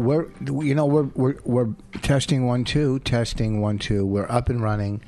[0.00, 1.68] We're you know we're we're we're
[2.00, 4.06] testing one two, testing one two.
[4.06, 5.02] We're up and running,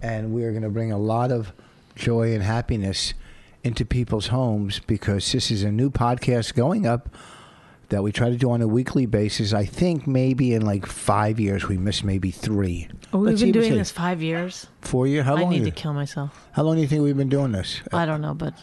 [0.00, 1.52] and we are going to bring a lot of
[1.94, 3.12] joy and happiness
[3.62, 7.10] into people's homes because this is a new podcast going up
[7.90, 9.52] that we try to do on a weekly basis.
[9.52, 12.88] I think maybe in like five years we missed maybe three.
[13.12, 14.66] Oh, we've Let's been doing this five years.
[14.80, 15.26] four years.
[15.26, 15.52] How I long?
[15.52, 16.48] I need to kill myself.
[16.52, 17.82] how long do you think we've been doing this?
[17.92, 18.54] I don't know, but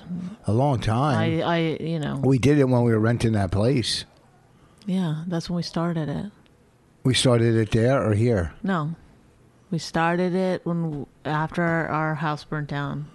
[0.48, 1.18] A long time.
[1.18, 4.06] I, I, you know, we did it when we were renting that place.
[4.86, 6.32] Yeah, that's when we started it.
[7.04, 8.54] We started it there or here.
[8.64, 8.96] No,
[9.72, 13.06] we started it when after our house burnt down.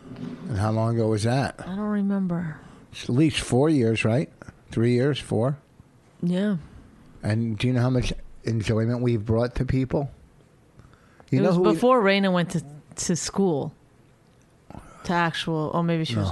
[0.49, 1.57] And how long ago was that?
[1.61, 2.59] I don't remember.
[2.93, 4.31] It's at least four years, right?
[4.71, 5.59] Three years, four.
[6.23, 6.57] Yeah,
[7.23, 8.13] And do you know how much
[8.45, 10.11] enjoyment we've brought to people?
[11.31, 12.63] You it know was who we- before Raina went to
[13.07, 13.73] to school.
[15.05, 16.31] To actual, oh, maybe she was.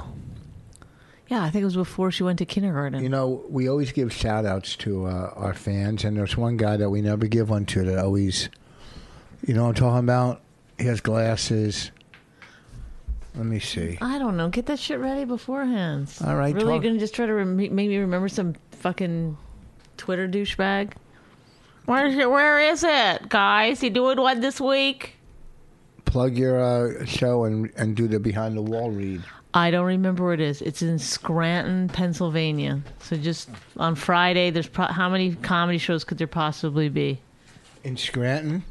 [1.29, 3.03] Yeah, I think it was before she went to kindergarten.
[3.03, 6.75] you know, we always give shout outs to uh, our fans, and there's one guy
[6.77, 8.49] that we never give one to that always,
[9.45, 10.41] you know what I'm talking about?
[10.79, 11.91] He has glasses.
[13.35, 13.97] Let me see.
[14.01, 14.49] I don't know.
[14.49, 16.11] Get that shit ready beforehand.
[16.25, 19.37] All right, Really, talk- you're gonna just try to rem- make me remember some fucking
[19.97, 20.93] Twitter douchebag?
[21.85, 22.29] Where's it?
[22.29, 23.83] Where is it, guys?
[23.83, 25.15] You doing one this week?
[26.05, 29.21] Plug your uh, show and and do the behind the wall read.
[29.53, 30.61] I don't remember where it is.
[30.61, 32.81] It's in Scranton, Pennsylvania.
[32.99, 37.19] So just on Friday, there's pro- how many comedy shows could there possibly be?
[37.83, 38.63] In Scranton?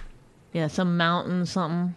[0.53, 1.97] Yeah, some mountain, something.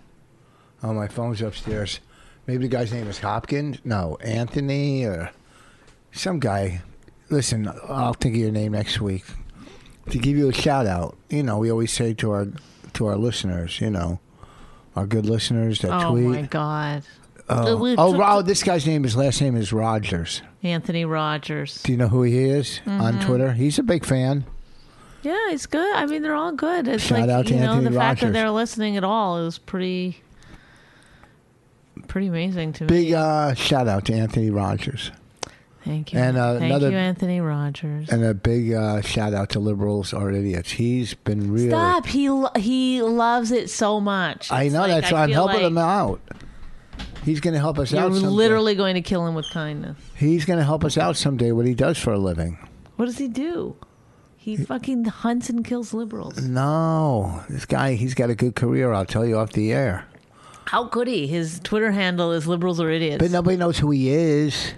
[0.83, 1.99] Oh, my phone's upstairs.
[2.47, 3.77] Maybe the guy's name is Hopkins?
[3.83, 5.31] No, Anthony or
[6.11, 6.81] some guy.
[7.29, 9.23] Listen, I'll think of your name next week
[10.09, 11.17] to give you a shout out.
[11.29, 12.47] You know, we always say to our
[12.93, 14.19] to our listeners, you know,
[14.95, 16.25] our good listeners that Oh tweet.
[16.25, 17.03] Oh my God,
[17.53, 20.41] Oh, oh, this guy's name, his last name is Rogers.
[20.63, 21.81] Anthony Rogers.
[21.83, 23.25] Do you know who he is on Mm-hmm.
[23.27, 23.53] Twitter?
[23.53, 24.45] He's a big fan.
[25.23, 25.95] Yeah, he's good.
[25.95, 26.87] I mean, they're all good.
[26.87, 28.33] It's Shout like out to you know Anthony the fact that Rogers.
[28.33, 30.21] they're listening at all is pretty,
[32.07, 32.87] pretty amazing to me.
[32.87, 35.11] Big uh, shout out to Anthony Rogers.
[35.83, 36.19] Thank you.
[36.19, 38.09] and, uh, Thank another- you, Anthony Rogers.
[38.09, 40.71] And a big uh, shout out to liberals are idiots.
[40.71, 41.69] He's been really.
[41.69, 42.05] Stop.
[42.05, 44.51] He lo- he loves it so much.
[44.51, 46.21] I It's know like, that's why I'm feel helping like him out.
[47.23, 48.13] He's going to help us You're out.
[48.13, 48.27] Someday.
[48.27, 49.97] literally going to kill him with kindness.
[50.15, 51.51] He's going to help us out someday.
[51.51, 52.57] What he does for a living?
[52.95, 53.75] What does he do?
[54.37, 56.41] He fucking hunts and kills liberals.
[56.41, 57.93] No, this guy.
[57.93, 58.91] He's got a good career.
[58.91, 60.05] I'll tell you off the air.
[60.65, 61.27] How could he?
[61.27, 63.19] His Twitter handle is liberals or idiots.
[63.19, 64.73] But nobody knows who he is.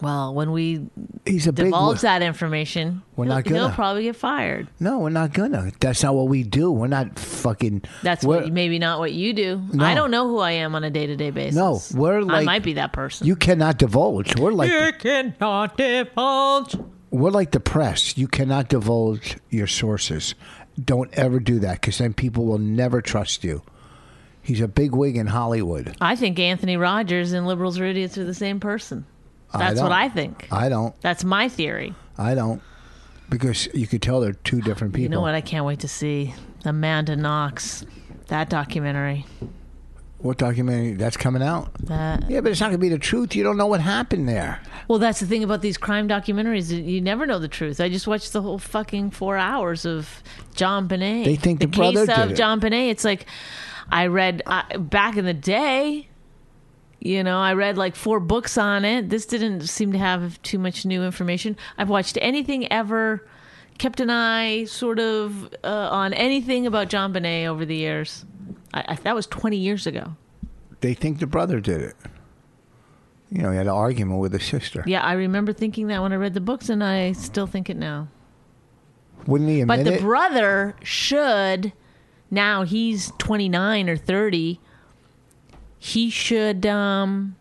[0.00, 0.86] Well, when we
[1.24, 1.66] He's a big.
[1.66, 3.58] divulge that information, We're he'll, not gonna.
[3.60, 4.68] he'll probably get fired.
[4.80, 5.70] No, we're not gonna.
[5.80, 6.70] That's not what we do.
[6.70, 7.82] We're not fucking.
[8.02, 9.62] That's what, maybe not what you do.
[9.72, 9.84] No.
[9.84, 11.54] I don't know who I am on a day to day basis.
[11.56, 13.26] No, we're like I like- might be that person.
[13.26, 14.36] You cannot divulge.
[14.36, 16.76] We're like you cannot divulge.
[17.10, 18.18] we're like the press.
[18.18, 20.34] You cannot divulge your sources.
[20.82, 23.62] Don't ever do that because then people will never trust you.
[24.42, 25.96] He's a big wig in Hollywood.
[26.02, 29.06] I think Anthony Rogers and liberals or idiots are the same person.
[29.58, 29.92] That's what.
[29.92, 30.48] I think.
[30.50, 30.98] I don't.
[31.00, 31.94] That's my theory.
[32.18, 32.62] I don't.
[33.28, 35.02] Because you could tell they're two different people.
[35.02, 35.34] You know what?
[35.34, 36.34] I can't wait to see
[36.64, 37.84] Amanda Knox.
[38.28, 39.26] That documentary.
[40.18, 41.74] What documentary that's coming out?
[41.80, 43.36] That Yeah, but it's not going to be the truth.
[43.36, 44.60] You don't know what happened there.
[44.88, 46.70] well, that's the thing about these crime documentaries.
[46.70, 47.78] You never know the truth.
[47.80, 50.22] I just watched the whole fucking four hours of
[50.54, 51.24] JonBenét.
[51.24, 52.42] They think the case brother of did it.
[52.42, 52.88] JonBenét.
[52.88, 53.26] It's like
[53.90, 56.08] I read uh, back in the day.
[57.00, 59.10] You know, I read like four books on it.
[59.10, 61.56] This didn't seem to have too much new information.
[61.76, 63.26] I've watched anything ever,
[63.78, 68.24] kept an eye sort of uh, on anything about JonBenét over the years.
[68.72, 70.16] I, I, that was 20 years ago.
[70.80, 71.94] They think the brother did it.
[73.30, 74.84] You know, he had an argument with his sister.
[74.86, 77.76] Yeah, I remember thinking that when I read the books, and I still think it
[77.76, 78.08] now.
[79.26, 80.00] Wouldn't he admit But the it?
[80.00, 81.72] brother should,
[82.30, 84.60] now he's 29 or 30,
[85.84, 87.36] he should um,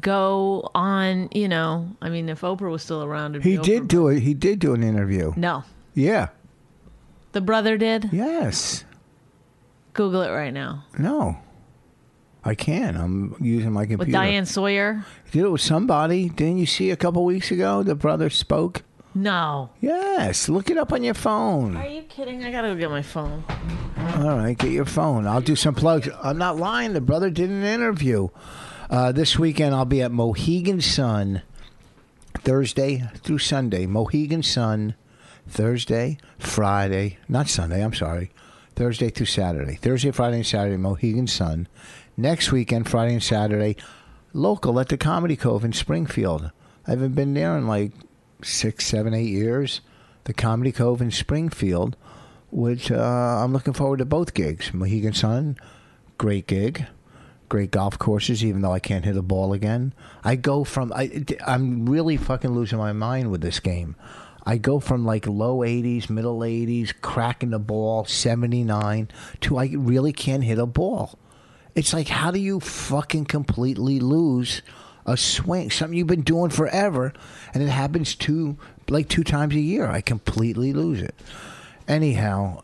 [0.00, 1.28] go on.
[1.32, 3.88] You know, I mean, if Oprah was still around, it'd He be did Oprah.
[3.88, 4.20] do it.
[4.20, 5.32] He did do an interview.
[5.36, 5.64] No,
[5.94, 6.28] Yeah.
[7.32, 8.10] the brother did.
[8.12, 8.84] Yes.
[9.94, 11.36] Google it right now No.
[12.44, 12.96] I can.
[12.96, 13.98] I'm using my computer.
[14.04, 15.04] with Diane Sawyer.
[15.26, 16.28] He did it with somebody.
[16.28, 17.84] Didn't you see a couple weeks ago?
[17.84, 18.82] The brother spoke.
[19.14, 20.48] No, Yes.
[20.48, 21.76] Look it up on your phone.
[21.76, 22.44] are you kidding?
[22.44, 23.44] I gotta go get my phone.
[24.16, 25.26] All right, get your phone.
[25.26, 26.08] I'll do some plugs.
[26.22, 26.92] I'm not lying.
[26.92, 28.28] The brother did an interview.
[28.90, 31.42] Uh, this weekend, I'll be at Mohegan Sun
[32.38, 33.86] Thursday through Sunday.
[33.86, 34.94] Mohegan Sun
[35.48, 38.30] Thursday, Friday, not Sunday, I'm sorry.
[38.76, 39.74] Thursday through Saturday.
[39.74, 41.68] Thursday, Friday, and Saturday, Mohegan Sun.
[42.16, 43.76] Next weekend, Friday and Saturday,
[44.32, 46.50] local at the Comedy Cove in Springfield.
[46.86, 47.92] I haven't been there in like
[48.42, 49.80] six, seven, eight years.
[50.24, 51.96] The Comedy Cove in Springfield,
[52.50, 52.96] which uh,
[53.42, 54.72] I'm looking forward to both gigs.
[54.72, 55.56] Mohegan Sun,
[56.16, 56.86] great gig,
[57.48, 58.44] great golf courses.
[58.44, 62.52] Even though I can't hit a ball again, I go from I, I'm really fucking
[62.52, 63.96] losing my mind with this game.
[64.44, 69.08] I go from like low 80s, middle 80s, cracking the ball, 79,
[69.42, 71.18] to I really can't hit a ball.
[71.74, 74.62] It's like, how do you fucking completely lose
[75.06, 75.70] a swing?
[75.70, 77.12] Something you've been doing forever,
[77.54, 78.56] and it happens two,
[78.88, 79.88] like two times a year.
[79.88, 81.14] I completely lose it.
[81.88, 82.62] Anyhow,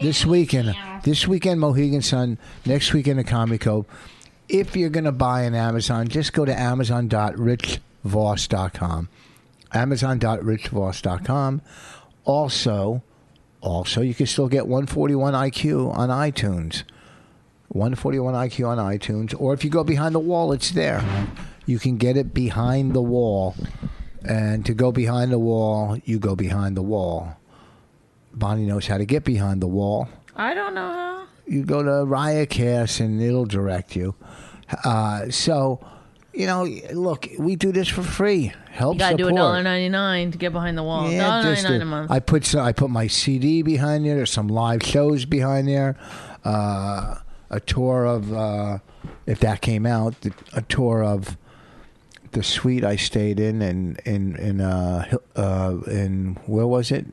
[0.00, 2.38] this weekend, this weekend, Mohegan Sun.
[2.66, 3.86] Next weekend, at Comedy Cove.
[4.48, 9.08] If you're gonna buy an Amazon, just go to amazon.richvoss.com.
[9.72, 11.62] Amazon.richvoss.com.
[12.24, 13.02] Also,
[13.60, 16.82] also, you can still get 141 IQ on iTunes.
[17.68, 21.02] 141 IQ on iTunes, or if you go behind the wall, it's there.
[21.66, 23.54] You can get it behind the wall,
[24.22, 27.36] and to go behind the wall, you go behind the wall.
[28.32, 30.08] Bonnie knows how to get behind the wall.
[30.36, 31.26] I don't know how.
[31.46, 34.14] You go to Riotcast, and it'll direct you.
[34.84, 35.78] Uh, so,
[36.32, 38.52] you know, look, we do this for free.
[38.70, 41.10] Help You gotta do a dollar ninety nine to get behind the wall.
[41.10, 42.10] Yeah, Dollar ninety just nine a month.
[42.10, 44.16] I put some, I put my CD behind there.
[44.16, 45.96] There's some live shows behind there.
[46.44, 47.16] Uh,
[47.50, 48.78] a tour of uh,
[49.26, 50.14] if that came out,
[50.52, 51.36] a tour of
[52.34, 57.06] the suite I stayed in and in in uh, uh, in where was it?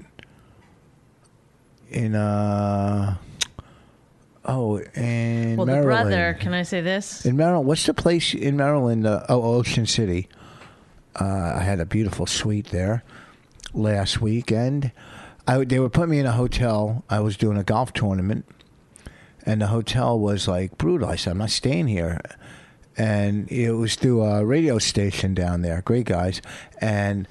[1.89, 3.18] In uh
[4.45, 6.09] oh in well, the Maryland.
[6.09, 6.38] brother.
[6.39, 7.25] Can I say this?
[7.25, 9.07] In Maryland, what's the place in Maryland?
[9.07, 10.27] Uh, oh, Ocean City.
[11.19, 13.03] Uh, I had a beautiful suite there
[13.73, 14.91] last weekend.
[15.47, 17.03] I, they would put me in a hotel.
[17.09, 18.45] I was doing a golf tournament,
[19.45, 21.09] and the hotel was like brutal.
[21.09, 22.21] I said, I'm not staying here.
[22.97, 25.81] And it was through a radio station down there.
[25.81, 26.41] Great guys.
[26.79, 27.27] And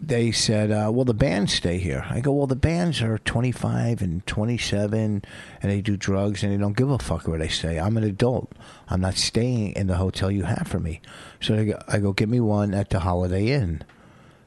[0.00, 4.00] they said, uh, "Well, the bands stay here." I go, "Well, the bands are 25
[4.00, 5.22] and 27,
[5.60, 7.78] and they do drugs, and they don't give a fuck where they stay.
[7.80, 8.52] I'm an adult.
[8.88, 11.00] I'm not staying in the hotel you have for me."
[11.40, 13.82] So go, I go, "Give me one at the Holiday Inn,"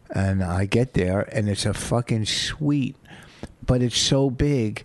[0.09, 2.95] and I get there, and it's a fucking suite,
[3.65, 4.83] but it's so big.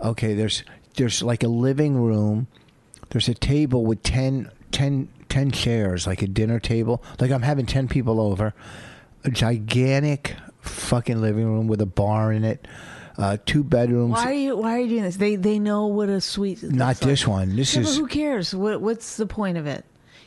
[0.00, 0.62] Okay, there's
[0.96, 2.46] there's like a living room.
[3.10, 7.02] There's a table with 10, 10, 10 chairs, like a dinner table.
[7.20, 8.52] Like I'm having 10 people over.
[9.24, 12.66] A gigantic fucking living room with a bar in it.
[13.16, 14.12] Uh, two bedrooms.
[14.12, 15.16] Why are you Why are you doing this?
[15.16, 16.62] They They know what a suite.
[16.64, 16.98] Not like.
[16.98, 17.54] this one.
[17.54, 17.96] This Yeah, is.
[17.96, 18.52] who cares?
[18.54, 19.84] What What's the point of it?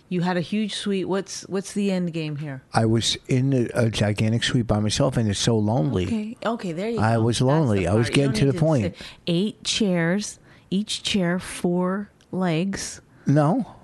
[0.07, 1.05] You had a huge suite.
[1.09, 2.63] What's What's the end game here?
[2.73, 6.05] I was in a, a gigantic suite by myself, and it's so lonely.
[6.05, 6.37] Okay.
[6.45, 6.71] Okay.
[6.71, 7.03] There you go.
[7.03, 7.87] I was lonely.
[7.87, 8.95] I was getting to the point.
[8.95, 10.39] sit- Eight chairs.
[10.69, 13.01] Each chair four legs.
[13.25, 13.75] No.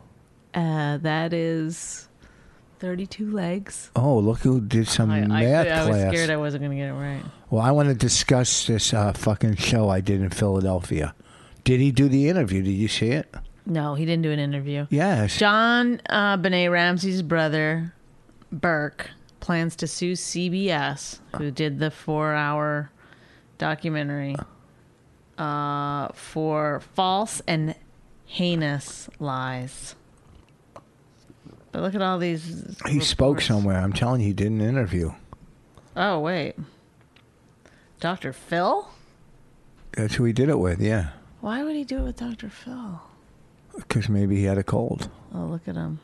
[0.53, 2.07] Uh, that is
[2.79, 3.91] thirty-two legs.
[3.95, 6.13] Oh, look who did some I, I, math I was class.
[6.13, 7.23] scared I wasn't going to get it right.
[7.49, 11.15] well, I want to discuss this uh, fucking show I did in Philadelphia.
[11.63, 12.61] Did he do the interview?
[12.61, 13.33] Did you see it?
[13.65, 14.85] No, he didn't do an interview.
[14.89, 15.37] Yes.
[15.37, 17.93] John uh, Benet Ramsey's brother,
[18.51, 22.91] Burke, plans to sue CBS, who did the four-hour
[23.57, 24.35] documentary,
[25.37, 27.75] uh, for false and
[28.25, 29.95] heinous lies.
[31.73, 32.77] But look at all these.
[32.87, 33.79] He spoke somewhere.
[33.79, 35.11] I'm telling you, he did an interview.
[35.97, 36.55] Oh wait,
[37.99, 38.31] Dr.
[38.31, 38.87] Phil.
[39.91, 41.09] That's who he did it with, yeah.
[41.41, 42.49] Why would he do it with Dr.
[42.49, 43.01] Phil?
[43.75, 45.09] Because maybe he had a cold.
[45.33, 45.99] Oh, look at him.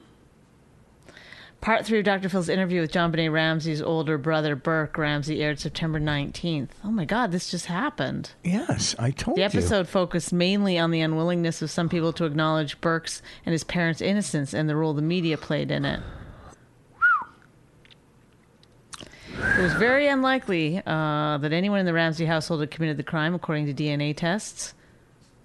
[1.62, 2.30] Part three of Dr.
[2.30, 6.70] Phil's interview with JonBenét Ramsey's older brother, Burke Ramsey, aired September 19th.
[6.86, 8.32] Oh my God, this just happened.
[8.46, 9.44] Yes, I told you.
[9.44, 9.60] The you.
[9.60, 14.00] episode focused mainly on the unwillingness of some people to acknowledge Burke's and his parents'
[14.00, 16.00] innocence and the role the media played in it.
[19.58, 23.36] It was very unlikely uh, that anyone in the Ramsey household had committed the crime,
[23.36, 24.74] according to DNA tests.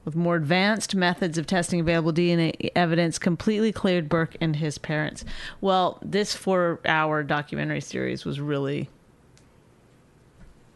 [0.04, 5.25] With more advanced methods of testing available DNA evidence, completely cleared Burke and his parents.
[5.61, 8.90] Well, this four hour documentary series was really,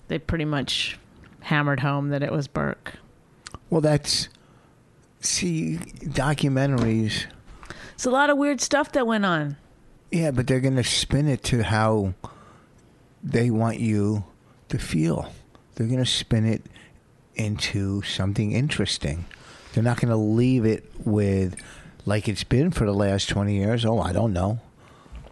[0.09, 0.99] they pretty much
[1.41, 2.95] hammered home that it was Burke.
[3.71, 4.29] Well, that's
[5.21, 7.27] see documentaries.
[7.95, 9.57] It's a lot of weird stuff that went on.
[10.11, 12.15] Yeah, but they're going to spin it to how
[13.23, 14.25] they want you
[14.69, 15.33] to feel.
[15.75, 16.65] They're going to spin it
[17.39, 19.25] into something interesting.
[19.73, 21.57] They're not going to leave it with
[22.07, 23.85] like it's been for the last 20 years.
[23.85, 24.61] Oh, I don't know.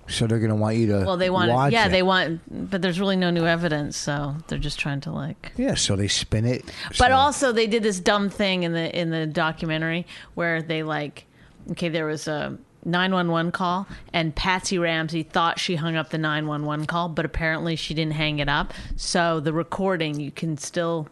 [0.09, 1.91] So they're going to want you to Well, they want, yeah, it.
[1.91, 5.51] they want, but there's really no new evidence, so they're just trying to like.
[5.57, 6.65] Yeah, so they spin it.
[6.91, 10.85] But so- also, they did this dumb thing in the in the documentary where they
[10.85, 11.25] like,
[11.73, 16.87] okay, there was a 911 call, and Patsy Ramsey thought she hung up the 911
[16.87, 18.75] call, but apparently she didn't hang it up.
[18.95, 21.09] So the recording, you can still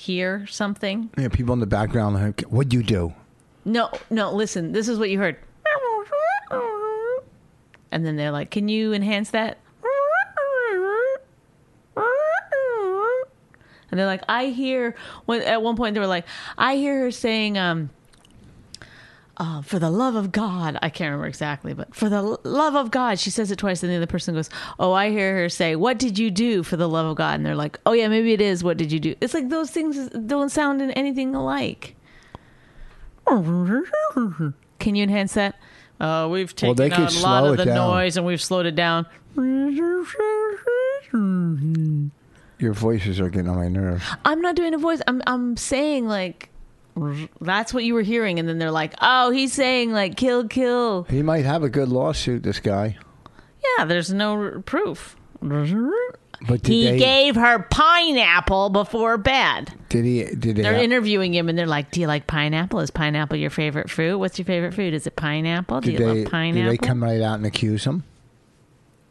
[0.00, 1.10] hear something.
[1.18, 3.12] yeah, people in the background, like, what'd you do?
[3.66, 5.36] No, no, listen, this is what you heard.
[7.92, 9.58] And then they're like, can you enhance that?
[13.90, 14.94] And they're like, I hear,
[15.26, 16.24] when, at one point they were like,
[16.56, 17.90] I hear her saying, um,
[19.40, 22.90] uh, for the love of God, I can't remember exactly, but for the love of
[22.90, 25.76] God, she says it twice, and the other person goes, "Oh, I hear her say,
[25.76, 28.34] what did you do for the love of God?" And they're like, "Oh yeah, maybe
[28.34, 28.62] it is.
[28.62, 31.96] What did you do?" It's like those things don't sound in anything alike.
[33.26, 35.58] Can you enhance that?
[35.98, 37.76] Uh, we've taken they could out a lot of the down.
[37.76, 39.06] noise and we've slowed it down.
[42.58, 44.04] Your voices are getting on my nerves.
[44.22, 45.00] I'm not doing a voice.
[45.06, 46.49] I'm I'm saying like
[47.40, 51.04] that's what you were hearing, and then they're like, "Oh, he's saying like kill, kill."
[51.04, 52.96] He might have a good lawsuit, this guy.
[53.78, 55.16] Yeah, there's no r- proof.
[56.48, 59.72] But did He they, gave her pineapple before bed.
[59.90, 62.80] did he did they They're have- interviewing him, and they're like, "Do you like pineapple?
[62.80, 64.18] Is pineapple your favorite fruit?
[64.18, 64.94] What's your favorite fruit?
[64.94, 65.80] Is it pineapple?
[65.82, 68.04] Do did you they, love pineapple?" did they come right out and accuse him?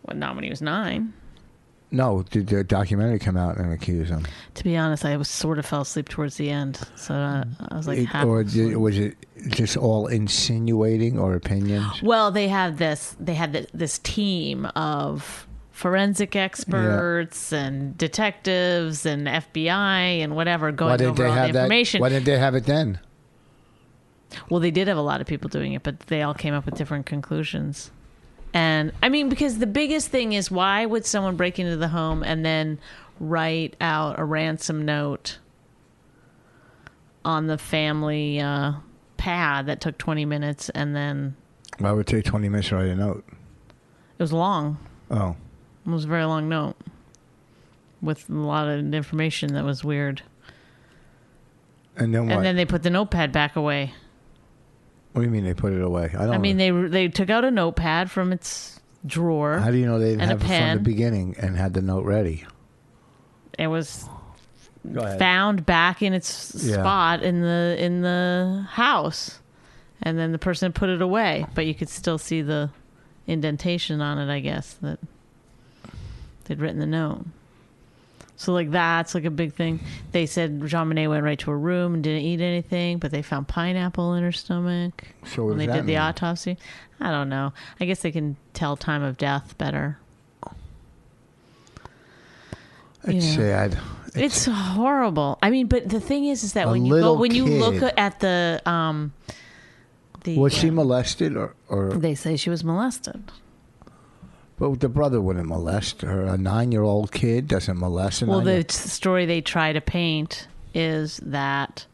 [0.03, 1.13] well, not when he was nine.
[1.91, 4.27] No, did the documentary come out and accuse him?
[4.55, 7.75] To be honest, I was sort of fell asleep towards the end, so uh, I
[7.75, 8.69] was like, It- half or asleep.
[8.69, 9.17] did, was it
[9.47, 12.03] just all insinuating or opinions?
[12.03, 13.15] Well, they had this.
[13.19, 20.91] They had th- this team of forensic experts and detectives and FBI and whatever going
[20.91, 21.59] Why didn't over they all the have that?
[21.63, 22.01] information.
[22.01, 22.99] Why didn't they have it then?
[24.49, 26.65] Well, they did have a lot of people doing it, but they all came up
[26.65, 27.89] with different conclusions.
[28.53, 32.23] And I mean, because the biggest thing is why would someone break into the home
[32.23, 32.79] and then
[33.19, 35.37] write out a ransom note
[37.25, 38.73] on the family uh,
[39.17, 41.35] pad that took 20 minutes and then
[41.77, 43.23] Why would it take twenty minutes to write a note?
[43.27, 44.77] it was long.
[45.11, 45.35] Oh,
[45.85, 46.75] It was a very long note
[48.01, 50.21] with a lot of information that was weird.
[51.97, 52.37] and then what?
[52.37, 53.93] And then they put the notepad back away.
[55.13, 56.05] What do you mean they put it away?
[56.17, 56.31] I don't.
[56.33, 59.57] I mean, they they took out a notepad from its drawer.
[59.59, 61.73] How do you know they didn't and a have it from the beginning and had
[61.73, 62.45] the note ready?
[63.57, 64.05] It was
[64.93, 65.19] Go ahead.
[65.19, 66.75] found back in its Yeah.
[66.75, 69.39] spot in the in the house,
[70.01, 71.45] and then the person put it away.
[71.55, 72.69] But you could still see the
[73.27, 74.31] indentation on it.
[74.31, 74.99] I guess that
[76.45, 77.25] they'd written the note.
[78.39, 79.81] So like that's like a big thing.
[80.13, 83.49] They said JonBenét went right to her room and didn't eat anything, but they found
[83.49, 86.57] pineapple in her stomach So when they did the autopsy.
[87.01, 87.51] I don't know.
[87.81, 89.99] I guess they can tell time of death better.
[93.03, 93.35] It's Yeah.
[93.35, 93.77] sad.
[94.15, 95.37] It's horrible.
[95.43, 98.21] I mean, but the thing is, is that when you go when you look at
[98.21, 99.11] the um,
[100.23, 103.21] the was she uh, molested or, or they say she was molested.
[104.59, 106.23] But the brother wouldn't molest her.
[106.23, 111.85] A nine-year-old kid doesn't molest Well, the story they try to paint is that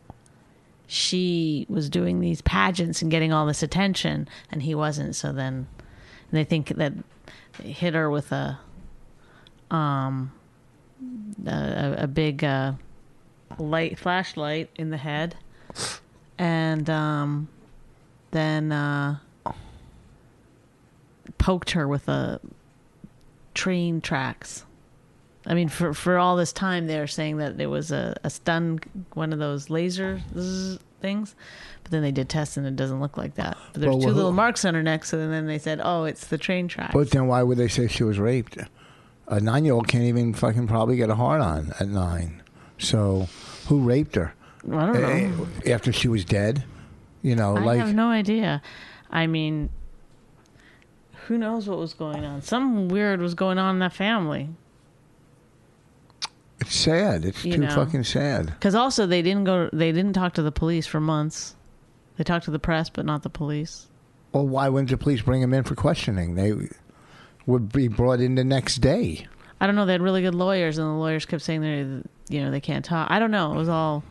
[0.87, 5.15] she was doing these pageants and getting all this attention, and he wasn't.
[5.15, 6.93] So then, and they think that
[7.59, 8.59] they hit her with a
[9.71, 10.31] um
[11.45, 12.73] a, a big uh,
[13.57, 15.35] light flashlight in the head,
[16.37, 17.47] and um
[18.31, 19.17] then uh,
[21.37, 22.39] poked her with a
[23.53, 24.65] train tracks.
[25.47, 28.79] I mean, for for all this time, they're saying that it was a, a stun,
[29.13, 31.35] one of those laser zzz things,
[31.83, 33.55] but then they did tests and it doesn't look like that.
[33.73, 36.05] But there's Well, two who- little marks on her neck, so then they said, "Oh,
[36.05, 38.57] it's the train tracks." but then why would they say she was raped?
[39.27, 42.43] A nine-year-old can't even fucking probably get a hard on at nine.
[42.77, 43.27] So,
[43.67, 44.33] who raped her
[44.71, 45.47] I don't know.
[45.71, 46.63] After she was dead?
[47.21, 48.61] You know, like I like have no idea.
[49.11, 49.69] I mean,
[51.27, 52.41] who knows what was going on?
[52.41, 54.49] Something weird was going on in that family.
[56.61, 57.25] It's sad.
[57.25, 57.69] It's You too know.
[57.75, 58.47] fucking sad.
[58.47, 59.69] Because also they didn't go.
[59.73, 61.55] They didn't talk to the police for months.
[62.17, 63.87] They talked to the press, but not the police.
[64.31, 66.35] Well, why wouldn't the police bring him in for questioning?
[66.35, 66.53] They
[67.45, 69.27] would be brought in the next day.
[69.59, 69.85] I don't know.
[69.85, 71.79] They had really good lawyers, and the lawyers kept saying they,
[72.35, 73.09] you know, they can't talk.
[73.11, 73.53] I don't know.
[73.53, 74.03] It was all.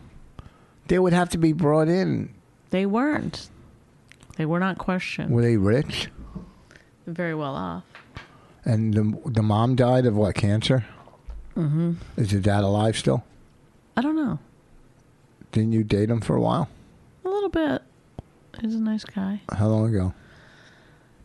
[0.89, 2.35] They would have to be brought in.
[2.71, 3.49] They weren't.
[4.37, 5.31] They were not questioned.
[5.31, 6.09] Were they rich?
[7.07, 7.85] Very well off.
[8.65, 10.87] And the the mom died of what cancer?
[11.57, 11.93] Mm-hmm.
[12.17, 13.25] Is your dad alive still?
[13.97, 14.39] I don't know.
[15.53, 16.69] Didn't you date him for a while?
[17.25, 17.83] A little bit.
[18.61, 19.43] He's a nice guy.
[19.53, 20.15] How long ago?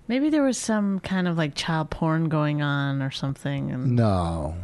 [0.07, 4.55] Maybe there was some kind of like child porn going on or something, and No.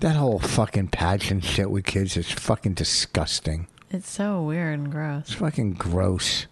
[0.00, 3.66] That whole fucking pageant shit with kids is fucking disgusting.
[3.90, 5.22] it's so weird and gross.
[5.28, 6.46] It's fucking gross.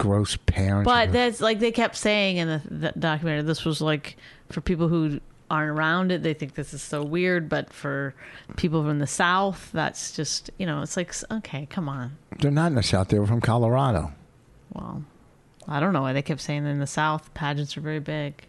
[0.00, 0.86] Gross parents.
[0.86, 3.42] But that's like they kept saying in the, the documentary.
[3.42, 4.16] This was like
[4.48, 7.50] for people who aren't around it, they think this is so weird.
[7.50, 8.14] But for
[8.56, 12.16] people from the South, that's just you know, it's like okay, come on.
[12.38, 13.08] They're not in the South.
[13.08, 14.12] They were from Colorado.
[14.72, 15.04] Well,
[15.68, 18.42] I don't know why they kept saying in the South pageants are very big.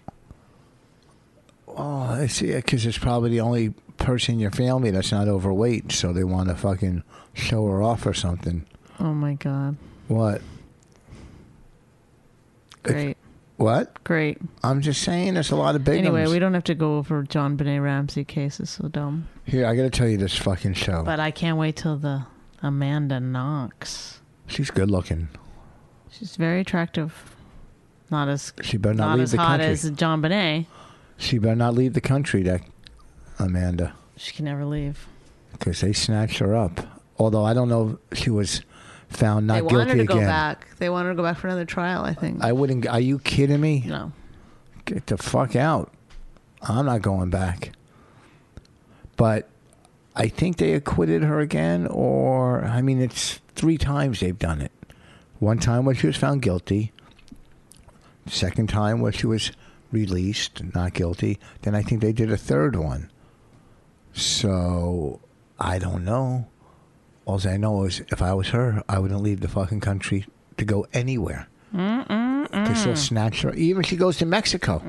[1.68, 2.54] Oh, I see.
[2.54, 6.48] Because it's probably the only person in your family that's not overweight, so they want
[6.48, 7.04] to fucking
[7.34, 8.66] show her off or something.
[9.00, 9.76] Oh my god,
[10.08, 10.42] What?
[12.84, 13.18] Great,
[13.58, 14.04] What?
[14.04, 14.38] great.
[14.64, 17.24] I'm just saying, there's a lot of big Anyway, we don't have to go over
[17.24, 18.60] JonBenét Ramsey case.
[18.60, 19.28] It's so dumb.
[19.46, 21.04] Here, I got to tell you this fucking show.
[21.04, 22.26] But I can't wait till the
[22.64, 24.20] Amanda Knox.
[24.48, 25.30] She's good looking.
[26.10, 27.36] She's very attractive.
[28.10, 29.68] Not as She better not, not, leave as the hot country.
[29.68, 30.66] as JonBenét.
[31.18, 32.62] She better not leave the country, that
[33.40, 35.08] Amanda, She can never leave.
[35.52, 37.00] because they snatched her up.
[37.18, 38.62] Although I don't know if she was
[39.12, 40.68] found not they want guilty her to go back.
[40.78, 42.04] They wanted to go back for another trial.
[42.04, 42.44] I think.
[42.44, 42.88] I wouldn't.
[42.88, 43.84] Are you kidding me?
[43.86, 44.12] no.
[44.86, 45.94] Get the fuck out.
[46.62, 47.72] I'm not going back.
[49.16, 49.48] But
[50.16, 54.72] I think they acquitted her again, or, I mean, it's three times they've done it.
[55.40, 56.92] One time when she was found guilty,
[58.28, 59.52] second time when she was
[59.92, 61.40] released, not guilty.
[61.62, 63.10] Then I think they did a third one.
[64.14, 65.22] So
[65.60, 66.48] I don't know.
[67.26, 70.26] All I know is if I was her, I wouldn't leave the fucking country
[70.58, 71.48] to go anywhere.
[71.72, 73.54] Because they'll snatch her.
[73.54, 74.80] Even if she goes to Mexico,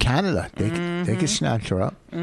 [0.00, 0.68] Canada, they
[1.04, 1.94] they could snatch her up.
[2.12, 2.18] You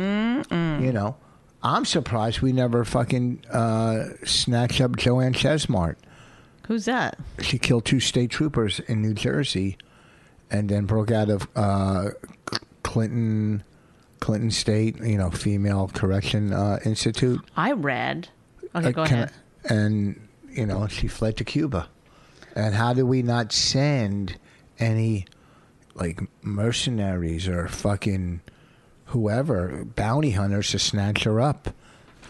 [0.94, 1.16] know,
[1.64, 5.96] I'm surprised we never fucking uh, snatched up Joanne Chesimard.
[6.68, 7.18] Who's that?
[7.42, 9.78] She killed two state troopers in New Jersey,
[10.52, 12.10] and then broke out of uh,
[12.84, 13.64] Clinton
[14.20, 17.40] Clinton State, you know, female correction uh, institute.
[17.58, 18.30] I read.
[18.76, 19.32] Okay, go ahead.
[19.66, 21.90] And you know, she fled to Cuba.
[22.56, 24.38] And how do we not send
[24.80, 25.26] any
[25.96, 28.42] like mercenaries or fucking
[29.06, 31.70] whoever bounty hunters to snatch her up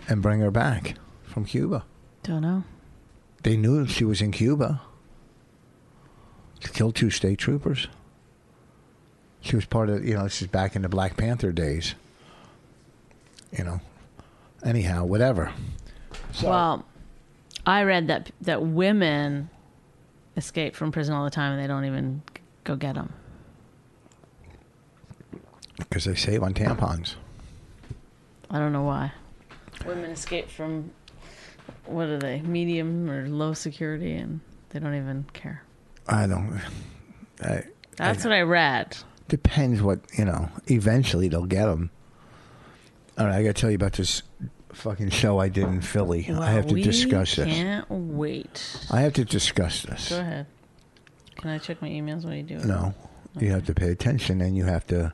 [0.07, 1.85] and bring her back from Cuba?
[2.23, 2.63] Don't know.
[3.43, 4.81] They knew she was in Cuba.
[6.59, 7.87] She killed two state troopers.
[9.41, 11.95] She was part of, you know, this is back in the Black Panther days.
[13.57, 13.79] You know.
[14.63, 15.53] Anyhow, whatever.
[16.43, 16.85] Well,
[17.65, 19.49] I read that that women
[20.37, 22.21] escape from prison all the time and they don't even
[22.63, 23.13] go get them.
[25.77, 27.15] Because they save on tampons.
[28.49, 29.11] I don't know why.
[29.85, 30.91] Women escape from
[31.85, 32.41] what are they?
[32.41, 35.63] Medium or low security, and they don't even care.
[36.07, 36.59] I don't.
[37.41, 37.63] I,
[37.95, 38.97] That's what I read.
[39.27, 40.49] depends what you know.
[40.67, 41.91] Eventually, they'll get them.
[43.17, 44.23] All right, I got to tell you about this
[44.73, 46.29] fucking show I did in Philly.
[46.29, 47.47] I have to discuss this.
[47.47, 48.87] I can't wait.
[48.91, 50.09] I have to discuss this.
[50.09, 50.45] Go ahead.
[51.35, 52.65] Can I check my emails while you do it?
[52.65, 52.93] No,
[53.39, 55.13] you have to pay attention and you have to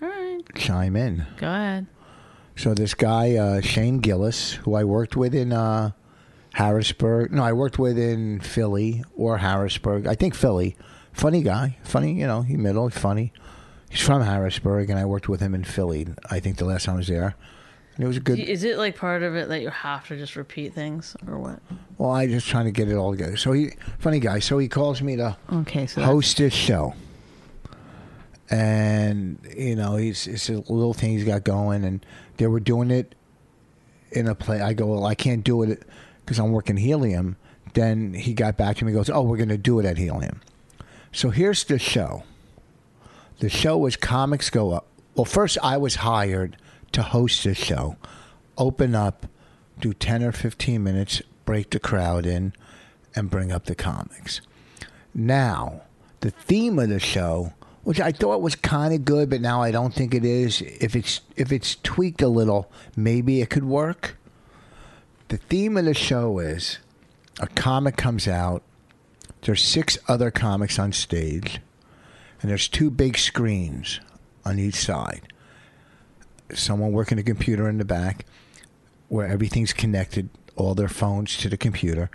[0.00, 0.40] All right.
[0.54, 1.26] chime in.
[1.36, 1.86] Go ahead.
[2.56, 5.90] So this guy uh, Shane Gillis, who I worked with in uh,
[6.54, 7.32] Harrisburg.
[7.32, 10.06] No, I worked with in Philly or Harrisburg.
[10.06, 10.76] I think Philly.
[11.12, 11.78] Funny guy.
[11.82, 13.32] Funny, you know, he middle, funny.
[13.90, 16.06] He's from Harrisburg, and I worked with him in Philly.
[16.30, 17.36] I think the last time I was there,
[17.98, 18.38] it was good.
[18.38, 21.60] Is it like part of it that you have to just repeat things or what?
[21.96, 23.36] Well, I just trying to get it all together.
[23.36, 24.40] So he, funny guy.
[24.40, 26.94] So he calls me to Okay, so host this show,
[28.50, 32.04] and you know he's it's a little thing he's got going, and
[32.36, 33.14] they were doing it
[34.10, 34.60] in a play.
[34.60, 35.82] I go, well, I can't do it
[36.24, 37.36] because I'm working Helium.
[37.74, 39.98] Then he got back to me, and goes, oh, we're going to do it at
[39.98, 40.40] Helium.
[41.12, 42.24] So here's the show.
[43.40, 44.86] The show was Comics Go Up.
[45.14, 46.56] Well, first I was hired
[46.94, 47.96] to host this show,
[48.56, 49.26] open up,
[49.78, 52.52] do 10 or 15 minutes, break the crowd in,
[53.14, 54.40] and bring up the comics.
[55.14, 55.82] Now,
[56.20, 57.52] the theme of the show
[57.84, 60.62] which I thought was kind of good, but now I don't think it is.
[60.62, 64.16] If it's if it's tweaked a little, maybe it could work.
[65.28, 66.78] The theme of the show is
[67.40, 68.62] a comic comes out.
[69.42, 71.60] There's six other comics on stage,
[72.40, 74.00] and there's two big screens
[74.46, 75.28] on each side.
[76.54, 78.24] Someone working the computer in the back,
[79.08, 82.10] where everything's connected, all their phones to the computer.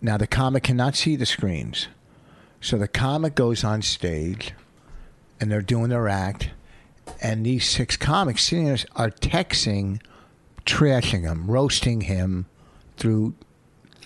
[0.00, 1.88] Now the comic cannot see the screens.
[2.60, 4.52] So the comic goes on stage
[5.40, 6.50] and they're doing their act,
[7.20, 10.00] and these six comics sitting there are texting,
[10.64, 12.46] trashing him, roasting him
[12.96, 13.34] through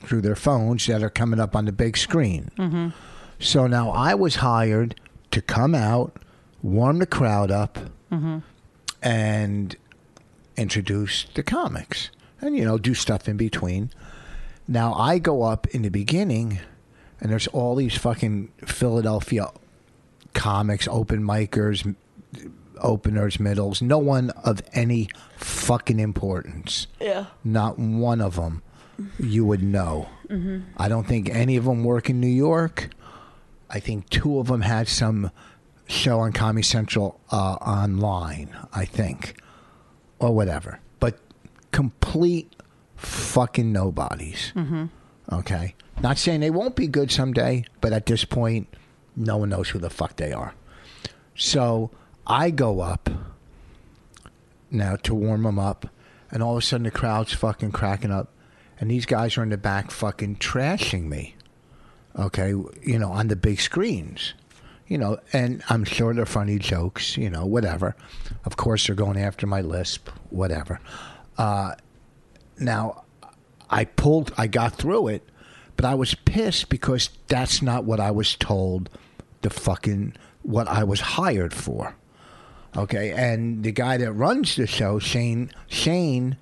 [0.02, 2.50] through their phones that are coming up on the big screen.
[2.56, 2.88] Mm-hmm.
[3.38, 4.98] So now I was hired
[5.30, 6.16] to come out,
[6.62, 7.78] warm the crowd up,
[8.10, 8.38] mm-hmm.
[9.02, 9.76] And
[10.56, 12.10] introduce the comics,
[12.40, 13.90] and you know do stuff in between.
[14.68, 16.60] Now I go up in the beginning,
[17.20, 19.48] and there's all these fucking Philadelphia
[20.34, 21.94] comics, open micers,
[22.78, 23.82] openers, middles.
[23.82, 26.86] No one of any fucking importance.
[27.00, 27.26] Yeah.
[27.44, 28.62] Not one of them
[29.18, 30.08] you would know.
[30.28, 30.60] Mm-hmm.
[30.76, 32.90] I don't think any of them work in New York.
[33.68, 35.30] I think two of them had some
[35.90, 39.40] show on Comedy Central uh, online, I think,
[40.18, 40.80] or whatever.
[41.00, 41.18] But
[41.72, 42.54] complete
[42.96, 44.52] fucking nobodies.
[45.32, 45.74] Okay?
[46.02, 48.68] Not saying they won't be good someday, but at this point,
[49.16, 50.54] no one knows who the fuck they are.
[51.36, 51.90] So
[52.26, 53.10] I go up
[54.70, 55.86] now to warm them up,
[56.30, 58.32] and all of a sudden the crowd's fucking cracking up,
[58.78, 61.34] and these guys are in the back fucking trashing me.
[62.18, 62.48] Okay,
[62.82, 64.34] you know, on the big screens.
[64.90, 67.94] You know, and I'm sure they're funny jokes, you know, whatever.
[68.44, 70.80] Of course, they're going after my lisp, whatever.
[71.38, 71.76] Uh,
[72.58, 73.04] now,
[73.70, 75.22] I pulled, I got through it,
[75.76, 78.90] but I was pissed because that's not what I was told
[79.42, 81.94] the fucking, what I was hired for.
[82.76, 86.36] Okay, and the guy that runs the show, Shane, Shane,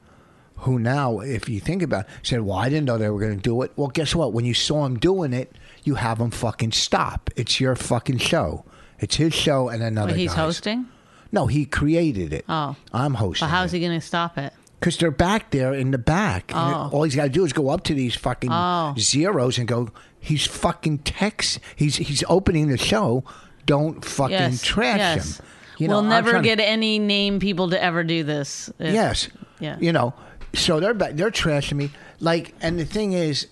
[0.56, 3.36] who now, if you think about it, said, Well, I didn't know they were going
[3.36, 3.72] to do it.
[3.76, 4.32] Well, guess what?
[4.32, 5.52] When you saw him doing it,
[5.88, 7.30] you have him fucking stop.
[7.34, 8.64] It's your fucking show.
[9.00, 10.36] It's his show and another But he's guy's.
[10.38, 10.86] hosting.
[11.32, 12.44] No, he created it.
[12.48, 12.76] Oh.
[12.92, 13.46] I'm hosting.
[13.46, 14.52] But how's he going to stop it?
[14.78, 16.52] Because they're back there in the back.
[16.54, 16.90] Oh.
[16.92, 18.94] all he's got to do is go up to these fucking Oh.
[18.96, 19.88] zeros and go,
[20.20, 21.58] he's fucking text.
[21.74, 23.24] He's he's opening the show.
[23.66, 24.62] Don't fucking Yes.
[24.62, 25.38] trash yes.
[25.38, 25.46] him.
[25.78, 28.68] You know, we'll I'm never trying to- get any name people to ever do this.
[28.78, 29.28] If- Yes.
[29.60, 29.76] Yeah.
[29.80, 30.14] You know,
[30.54, 31.90] so they're they're trashing me.
[32.20, 33.46] Like, and the thing is,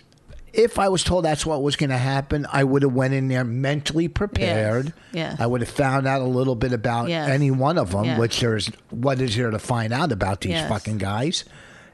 [0.53, 3.29] if I was told that's what was going to happen, I would have went in
[3.29, 4.93] there mentally prepared.
[5.13, 5.37] Yes.
[5.39, 7.29] I would have found out a little bit about Yes.
[7.29, 8.19] any one of them, Yeah.
[8.19, 10.69] which there's what is there to find out about these Yes.
[10.69, 11.45] fucking guys,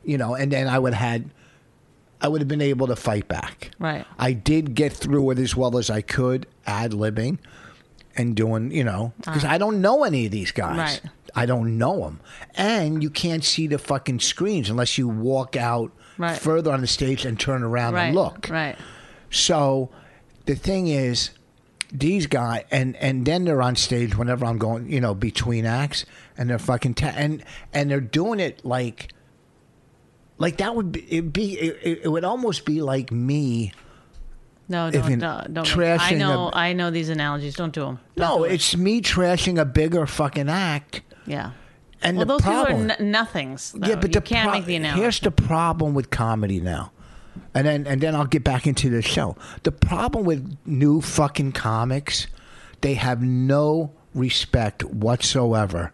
[0.05, 1.31] you know, and then I would have had.
[2.21, 3.73] I would have been able to fight back.
[3.81, 4.07] Right.
[4.17, 7.39] I did get through it as well as I could, ad libbing
[8.17, 9.33] and doing, you know, ah.
[9.33, 10.77] because I don't know any of these guys.
[10.79, 11.01] Right.
[11.35, 12.21] I don't know them.
[12.55, 16.37] And you can't see the fucking screens unless you walk out Right.
[16.39, 18.07] further on the stage and turn around Right.
[18.07, 18.49] and look.
[18.51, 18.77] Right.
[19.31, 19.91] So
[20.47, 21.31] the thing is,
[21.93, 26.05] these guys, and and then they're on stage whenever I'm going, you know, between acts,
[26.39, 27.45] and they're fucking ta- and
[27.75, 29.13] and they're doing it like,
[30.39, 33.73] like that would be it be it, it would almost be like me.
[34.69, 35.77] No, don't, in don't, don't.
[35.79, 37.57] I know, a- I know these analogies.
[37.57, 37.99] Don't do them.
[38.17, 41.03] No, it's me trashing a bigger fucking act.
[41.27, 41.51] yeah.
[42.03, 43.75] And well, those problem, people are n- nothings.
[43.81, 45.01] yeah, but you the can't pro- make the analogy.
[45.01, 46.93] here's the problem with comedy now,
[47.55, 49.37] and then and then I'll get back into the show.
[49.63, 52.27] The problem with new fucking comics,
[52.81, 55.93] they have no respect whatsoever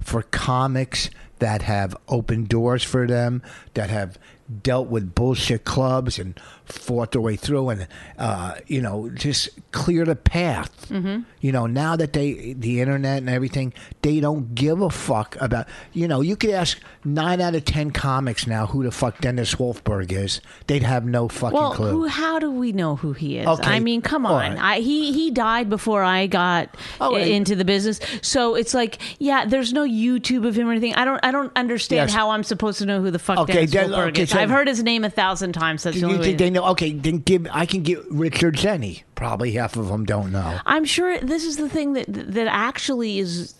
[0.00, 3.42] for comics that have opened doors for them,
[3.74, 4.18] that have
[4.62, 10.08] dealt with bullshit clubs and fought their way through, and uh, you know just cleared
[10.08, 10.88] a path.
[10.88, 11.22] Mm-hmm.
[11.40, 13.72] You know now that they the internet and everything,
[14.02, 15.66] they don't give a fuck about.
[15.92, 19.54] You know you could ask nine out of ten comics now who the fuck Dennis
[19.56, 20.40] Wolfberg is.
[20.66, 21.90] They'd have no fucking well, clue.
[21.90, 22.06] who?
[22.06, 23.46] How do we know who he is?
[23.46, 24.54] Okay, I mean, come on.
[24.54, 24.58] right.
[24.58, 29.44] I, he he died before I got Oh, into the business, so it's like, yeah,
[29.44, 30.94] there's no YouTube of him or anything.
[30.94, 32.14] I don't I don't understand Yes.
[32.14, 34.30] how I'm supposed to know who the fuck Okay, Dennis then- Wolfberg okay, is.
[34.30, 35.82] so- I've heard his name a thousand times.
[35.82, 36.34] That's the only way.
[36.52, 36.64] Know?
[36.68, 37.46] Okay, then give.
[37.52, 39.02] I can give Richard Jeni.
[39.14, 40.58] Probably half of them don't know.
[40.66, 43.54] I'm sure this is the thing that that actually is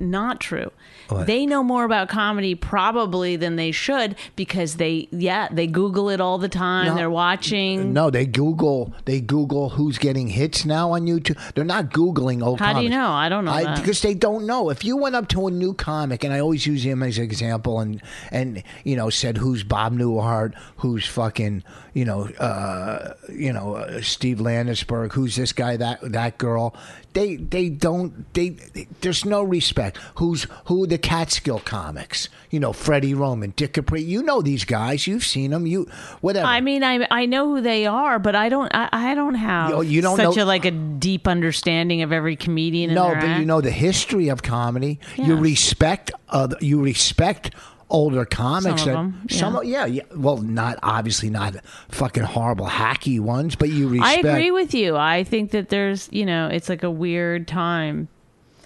[0.00, 0.70] not true.
[1.08, 1.26] What?
[1.26, 6.20] They know more about comedy probably than they should because they yeah, they google it
[6.20, 6.86] all the time.
[6.86, 6.94] No.
[6.94, 7.92] They're watching.
[7.92, 8.94] No, they Google.
[9.04, 11.38] They Google who's getting hits now on YouTube.
[11.54, 12.60] They're not Googling old.
[12.60, 13.10] How do you know?
[13.10, 13.78] I don't know that.
[13.80, 14.70] because they don't know.
[14.70, 17.24] If you went up to a new comic, and I always use him as an
[17.24, 23.52] example, and and you know said who's Bob Newhart, who's fucking you know uh, you
[23.52, 26.74] know uh, Steve Landesberg, who's this guy, that that girl.
[27.12, 29.96] They they don't they, they- there's no respect.
[30.16, 30.86] Who's who?
[30.86, 32.28] The Catskill comics.
[32.50, 34.02] You know, Freddie Roman, Dick Capri.
[34.02, 35.06] You know these guys.
[35.06, 35.66] You've seen them.
[35.66, 35.86] You
[36.20, 36.46] whatever.
[36.46, 39.70] I mean, I I know who they are, but I don't I, I don't have
[39.70, 42.94] You- you don't such know- a like a deep understanding of every comedian.
[42.94, 44.98] no, but you know the history of comedy.
[45.16, 46.12] You respect.
[46.28, 47.50] Uh, you respect
[47.90, 48.82] older comics.
[48.82, 49.38] Some of that- yeah.
[49.38, 50.02] Some, yeah, yeah.
[50.14, 51.54] Well, not obviously not
[51.90, 54.24] fucking horrible hacky ones, but you respect.
[54.24, 54.96] I agree with you.
[54.96, 58.08] I think that there's you know it's like a weird time.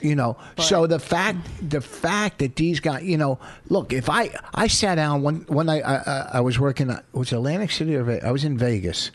[0.00, 1.38] You know, so the fact
[1.70, 3.38] the fact that these guys, you know,
[3.70, 7.04] look, if I I sat down one one night I I, I was working at-
[7.12, 9.10] was Atlantic City or I was in Vegas,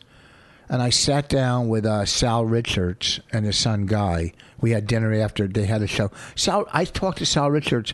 [0.68, 4.34] and I sat down with uh, Sal Richards and his son Guy.
[4.62, 6.10] We had dinner after they had a show.
[6.36, 7.94] Sal, I talked to Sal Richards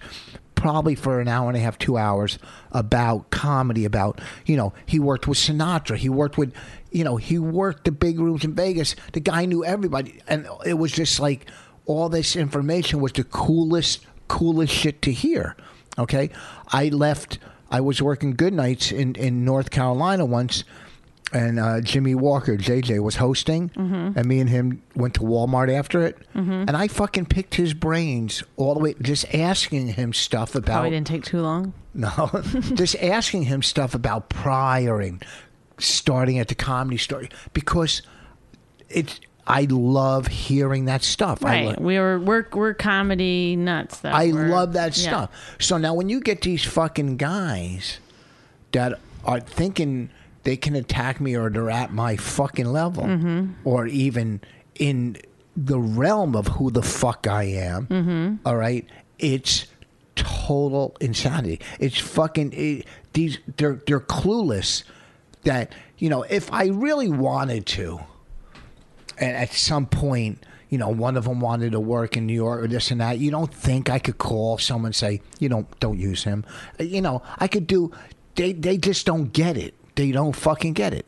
[0.65, 2.39] probably for an hour and a half, two hours
[2.71, 3.86] about comedy.
[3.86, 5.95] About you know, he worked with Sinatra.
[5.95, 6.56] He worked with,
[6.89, 8.95] you know, he worked the big rooms in Vegas.
[9.13, 11.45] The guy knew everybody, and it was just like
[11.86, 15.56] all this information was the coolest, coolest shit to hear.
[15.99, 16.32] Okay,
[16.69, 17.38] I left.
[17.69, 20.63] I was working good nights in in North Carolina once
[21.36, 24.17] and uh, Jimmie Walker, JJ, was hosting, Mm-hmm.
[24.17, 28.43] and me and him went to Walmart after it, and I fucking picked his brains
[28.58, 31.74] all the way, just asking him stuff about Probably didn't take too long.
[31.93, 32.10] no,
[32.74, 35.24] just asking him stuff about Pryor and
[35.78, 38.02] starting at the comedy store because
[38.89, 39.19] it's.
[39.48, 41.45] I love hearing that stuff.
[41.45, 41.65] I Right.
[41.78, 44.10] lo- we were we're we're comedy nuts though.
[44.10, 45.08] I We're- love that yeah.
[45.08, 45.30] stuff.
[45.60, 48.00] So now when you get these fucking guys
[48.71, 50.10] that are thinking
[50.45, 53.51] they can attack me or they're at my fucking level Mm-hmm.
[53.67, 54.39] or even
[54.75, 55.17] in
[55.58, 58.36] the realm of who the fuck I am, Mm-hmm.
[58.47, 58.86] all right,
[59.19, 59.67] it's
[60.15, 61.60] total insanity.
[61.79, 64.84] It's fucking it, these they're they're clueless
[65.43, 67.99] that you know if I really wanted to
[69.17, 72.62] and at some point, you know, one of them wanted to work in New York
[72.63, 73.17] or this and that.
[73.17, 76.43] You don't think I could call someone and say, you know, don't use him.
[76.79, 77.91] Uh, You know, I could do.
[78.36, 79.73] They they just don't get it.
[79.95, 81.08] They don't fucking get it.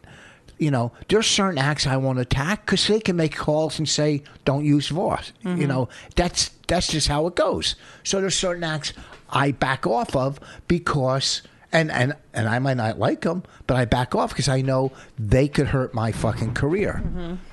[0.58, 3.88] You know, there's certain acts I want to attack because they can make calls and
[3.88, 7.76] say, "Don't use Voss." You know, that's that's just how it goes.
[8.04, 8.92] So there's certain acts
[9.30, 13.86] I back off of because, and and and I might not like them, but I
[13.86, 17.04] back off because I know they could hurt my fucking career,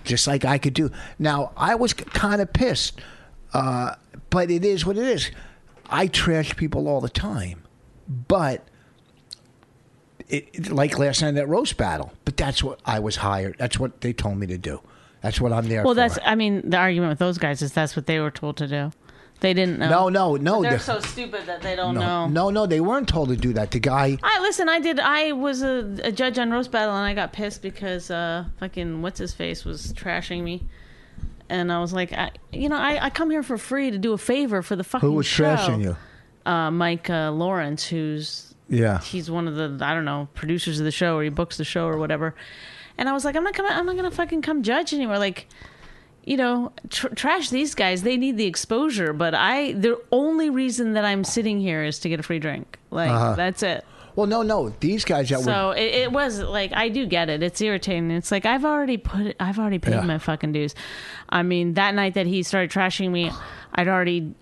[0.04, 0.90] just like I could do.
[1.18, 3.00] Now I was kind of pissed,
[3.52, 3.96] uh,
[4.30, 5.30] but it is what it is.
[5.90, 7.64] I trash people all the time,
[8.08, 8.66] but
[10.28, 12.12] it, it- like last night at roast battle.
[12.24, 13.56] But that's what I was hired.
[13.58, 14.80] That's what they told me to do.
[15.22, 15.86] That's what I'm there for.
[15.86, 16.00] Well, for.
[16.00, 18.66] that's I mean the argument with those guys is that's what they were told to
[18.66, 18.90] do.
[19.40, 20.08] They didn't know.
[20.08, 20.62] no, no, no.
[20.62, 22.28] They're the- so stupid that they don't no, know.
[22.28, 22.66] no, no.
[22.66, 23.70] They weren't told to do that.
[23.72, 24.16] The guy.
[24.22, 24.68] I listen.
[24.68, 25.00] I did.
[25.00, 29.02] I was a, a judge on roast battle, and I got pissed because uh, fucking
[29.02, 30.62] what's his face was trashing me,
[31.50, 34.12] and I was like, I, you know, I, I come here for free to do
[34.12, 35.56] a favor for the fucking Who was show.
[35.56, 35.96] trashing you?
[36.50, 39.00] Uh, Mike uh, Lawrence, who's Yeah.
[39.00, 41.64] he's one of the I don't know producers of the show, or he books the
[41.64, 42.34] show or whatever.
[42.96, 43.72] And I was like, I'm not coming.
[43.72, 45.18] I'm not gonna fucking come judge anymore.
[45.18, 45.48] Like,
[46.24, 48.02] you know, tr- trash these guys.
[48.02, 49.12] They need the exposure.
[49.12, 52.78] But I, the only reason that I'm sitting here is to get a free drink.
[52.90, 53.34] Like Uh-huh.
[53.34, 53.84] that's it.
[54.16, 54.68] Well, no, no.
[54.78, 55.44] These guys that were.
[55.44, 57.42] So it, it was like I do get it.
[57.42, 58.12] It's irritating.
[58.12, 59.34] It's like I've already put.
[59.40, 60.02] I've already paid Yeah.
[60.02, 60.76] my fucking dues.
[61.28, 63.32] I mean, that night that he started trashing me,
[63.74, 64.34] I'd already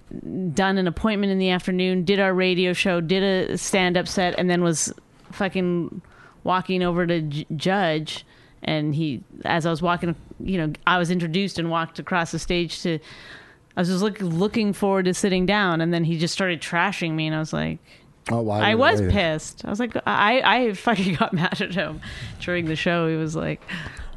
[0.52, 4.38] done an appointment in the afternoon, did our radio show, did a stand up set,
[4.38, 4.92] and then was
[5.32, 6.02] fucking
[6.44, 8.26] walking over to J- Judge.
[8.62, 12.38] And he, as I was walking, you know, I was introduced and walked across the
[12.38, 12.98] stage to.
[13.74, 17.12] I was just look, looking forward to sitting down, and then he just started trashing
[17.12, 17.78] me, and I was like,
[18.30, 19.64] oh, why I was pissed.
[19.64, 22.02] I was like, I, I fucking got mad at him
[22.40, 23.08] during the show.
[23.08, 23.62] He was like,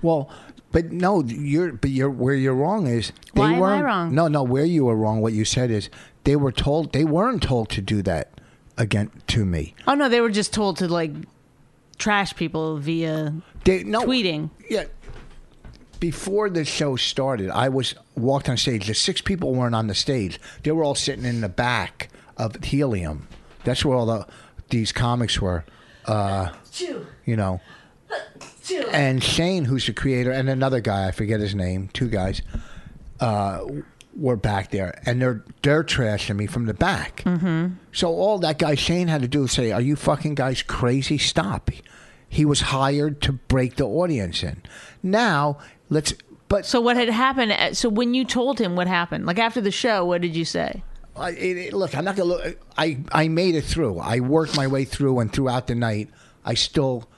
[0.02, 0.30] Well,
[0.76, 4.14] but no, you're but you're where you're wrong is they Why am I weren't wrong?
[4.14, 5.22] No, no, where you were wrong.
[5.22, 5.90] What you said is
[6.26, 8.42] they were told they weren't told to do that
[8.78, 9.74] again to me.
[9.88, 11.14] oh no, they were just told to like
[11.98, 14.50] trash people via They no tweeting.
[14.70, 14.84] Yeah.
[16.02, 18.88] Before the show started, I was walked on stage.
[18.88, 20.42] The six people weren't on the stage.
[20.64, 23.30] They were all sitting in the back of Helium.
[23.64, 24.28] That's where all the
[24.72, 25.64] these comics were.
[26.04, 26.50] Uh,
[27.24, 27.62] you know.
[28.92, 32.42] And Shane, who's the creator, and another guy, I forget his name, two guys,
[33.20, 33.64] uh,
[34.16, 37.18] were back there, and they're they're trashing me from the back.
[37.26, 37.74] Mm-hmm.
[37.92, 41.18] So all that guy Shane had to do was say, "Are you fucking guys crazy?
[41.18, 41.70] Stop."
[42.28, 44.62] He was hired to break the audience in.
[45.04, 45.58] Now
[45.90, 46.14] let's.
[46.48, 47.52] But So what had happened?
[47.52, 50.46] uh, So when you told him what happened, like after the show, what did you
[50.46, 50.84] say?
[51.16, 52.60] I, it, it- look, I'm not gonna look.
[52.78, 54.00] I I made it through.
[54.00, 56.10] I worked my way through, and throughout the night,
[56.46, 57.10] I still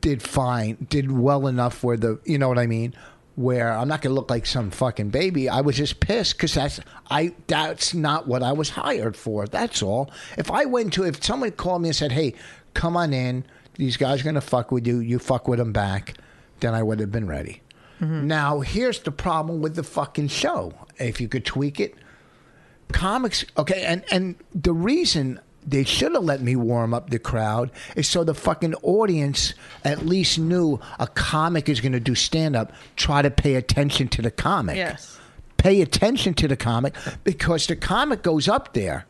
[0.00, 2.94] did fine, did well enough where the you know what I mean,
[3.36, 5.48] where I'm not going to look like some fucking baby.
[5.48, 9.46] I was just pissed because that's I that's not what I was hired for.
[9.46, 10.10] That's all.
[10.36, 12.34] If I went to if someone called me and said, "Hey,
[12.74, 13.44] come on in.
[13.74, 14.98] These guys are going to fuck with you.
[14.98, 16.14] You fuck with them back,"
[16.60, 17.62] then I would have been ready.
[18.00, 18.26] Mm-hmm.
[18.26, 20.74] Now here's the problem with the fucking show.
[20.98, 21.94] If you could tweak it,
[22.92, 27.70] comics okay and and the reason they should have let me warm up the crowd
[27.96, 32.56] is so the fucking audience at least knew a comic is going to do stand
[32.56, 35.18] up try to pay attention to the comic Yes.
[35.58, 36.94] pay attention to the comic
[37.24, 39.06] because the comic goes up there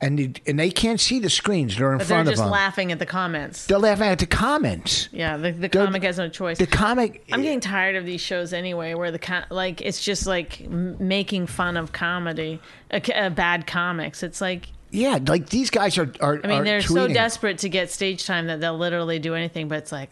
[0.00, 2.50] and they, and they can't see the screens they're in But they're front of just
[2.50, 3.66] laughing at the comments.
[3.66, 6.58] they're laughing at the comments Yeah, the, the comic has no choice.
[6.58, 10.68] the comic I'm getting tired of these shows anyway, where the like it's just like
[10.68, 12.58] making fun of comedy,
[12.90, 14.22] uh, uh, bad comics.
[14.24, 17.68] It's like yeah like these guys are, are I mean are they're so desperate to
[17.68, 19.66] get stage time that they'll literally do anything.
[19.68, 20.10] But it's like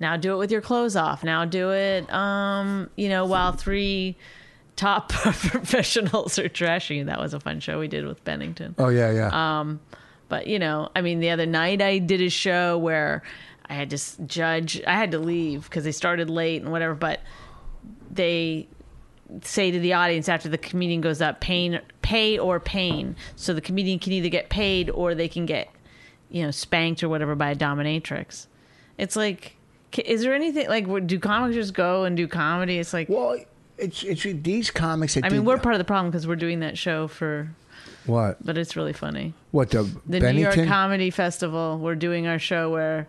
[0.00, 1.22] now do it with your clothes off.
[1.22, 4.16] Now do it, um, you know, while three
[4.74, 7.04] top professionals are trashing you.
[7.04, 8.74] That was a fun show we did with Bennington.
[8.78, 9.80] oh yeah yeah Um,
[10.28, 13.22] But you know, I mean, the other night I did a show where
[13.68, 14.82] I had to judge.
[14.86, 16.94] I had to leave because they started late and whatever.
[16.94, 17.20] But
[18.10, 18.68] they
[19.42, 23.60] say to the audience after the comedian goes up, "Pain, pay or pain." So the
[23.60, 25.68] comedian can either get paid or they can get,
[26.30, 28.46] you know, spanked or whatever by a dominatrix.
[28.98, 29.56] It's like,
[30.04, 31.06] is there anything like?
[31.06, 32.78] Do comics just go and do comedy?
[32.78, 33.36] It's like, well
[33.78, 36.60] it's it's these comics that I mean, we're part of the problem because we're doing
[36.60, 37.50] that show for.
[38.06, 39.34] what But it's really funny.
[39.50, 40.36] what the, the Bennington?
[40.36, 41.78] New York Comedy Festival.
[41.78, 43.06] We're doing our show where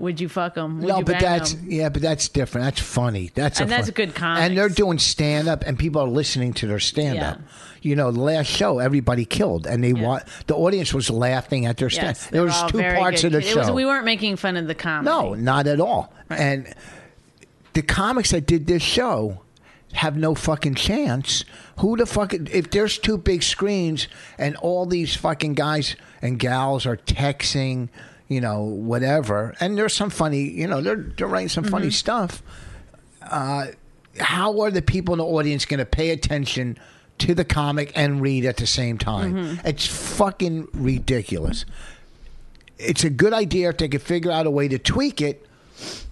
[0.00, 0.78] would you fuck them?
[0.80, 1.66] Would no, you but bang that's 'em?
[1.68, 2.64] yeah, but that's different.
[2.64, 3.30] That's funny.
[3.34, 4.46] That's And a that's fun- good comics.
[4.46, 7.38] And they're doing stand up, and people are listening to their stand up.
[7.38, 7.44] Yeah.
[7.82, 11.76] You know, the last show, everybody killed, and they want the audience was laughing at
[11.78, 12.08] their stand.
[12.08, 13.34] yes, there was all two very parts good.
[13.34, 13.58] of the show.
[13.60, 15.06] was- we weren't making fun of the comedy.
[15.06, 16.12] no, not at all.
[16.28, 16.72] And
[17.72, 19.40] the comics that did this show
[19.92, 21.44] have no fucking chance.
[21.78, 22.32] Who the fuck?
[22.34, 24.08] If there's two big screens
[24.38, 27.88] and all these fucking guys and gals are texting,
[28.30, 31.70] you know, whatever, and there's some funny, you know, they're they're writing some Mm-hmm.
[31.72, 32.42] funny stuff.
[33.20, 33.66] Uh,
[34.18, 36.78] how are the people in the audience going to pay attention
[37.18, 39.34] to the comic and read at the same time?
[39.34, 39.66] Mm-hmm.
[39.66, 41.64] It's fucking ridiculous.
[42.78, 45.46] It's a good idea if they could figure out a way to tweak it.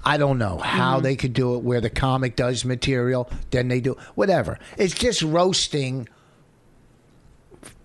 [0.04, 1.02] I don't know how Mm-hmm.
[1.04, 4.58] they could do it where the comic does material, then they do whatever.
[4.76, 6.08] It's just roasting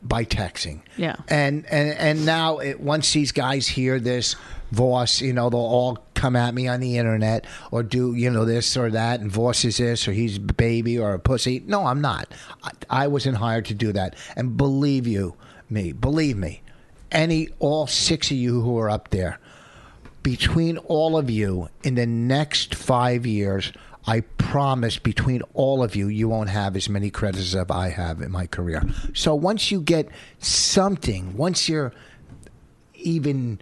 [0.03, 0.81] by texting.
[0.97, 1.15] Yeah.
[1.27, 4.35] And and and now it, once these guys hear this
[4.71, 8.43] Voss, you know, they'll all come at me on the internet or do you know
[8.43, 11.63] this or that, and Voss is this or he's a baby or a pussy.
[11.65, 12.33] No, I'm not.
[12.63, 14.15] I, I wasn't hired to do that.
[14.35, 15.35] And believe you
[15.69, 16.61] me, believe me,
[17.11, 19.39] any all six of you who are up there,
[20.23, 23.71] between all of you in the next five years,
[24.05, 28.21] I promise between all of you, you won't have as many credits as I have
[28.21, 28.83] in my career.
[29.13, 31.93] So once you get something, once you're
[32.95, 33.59] even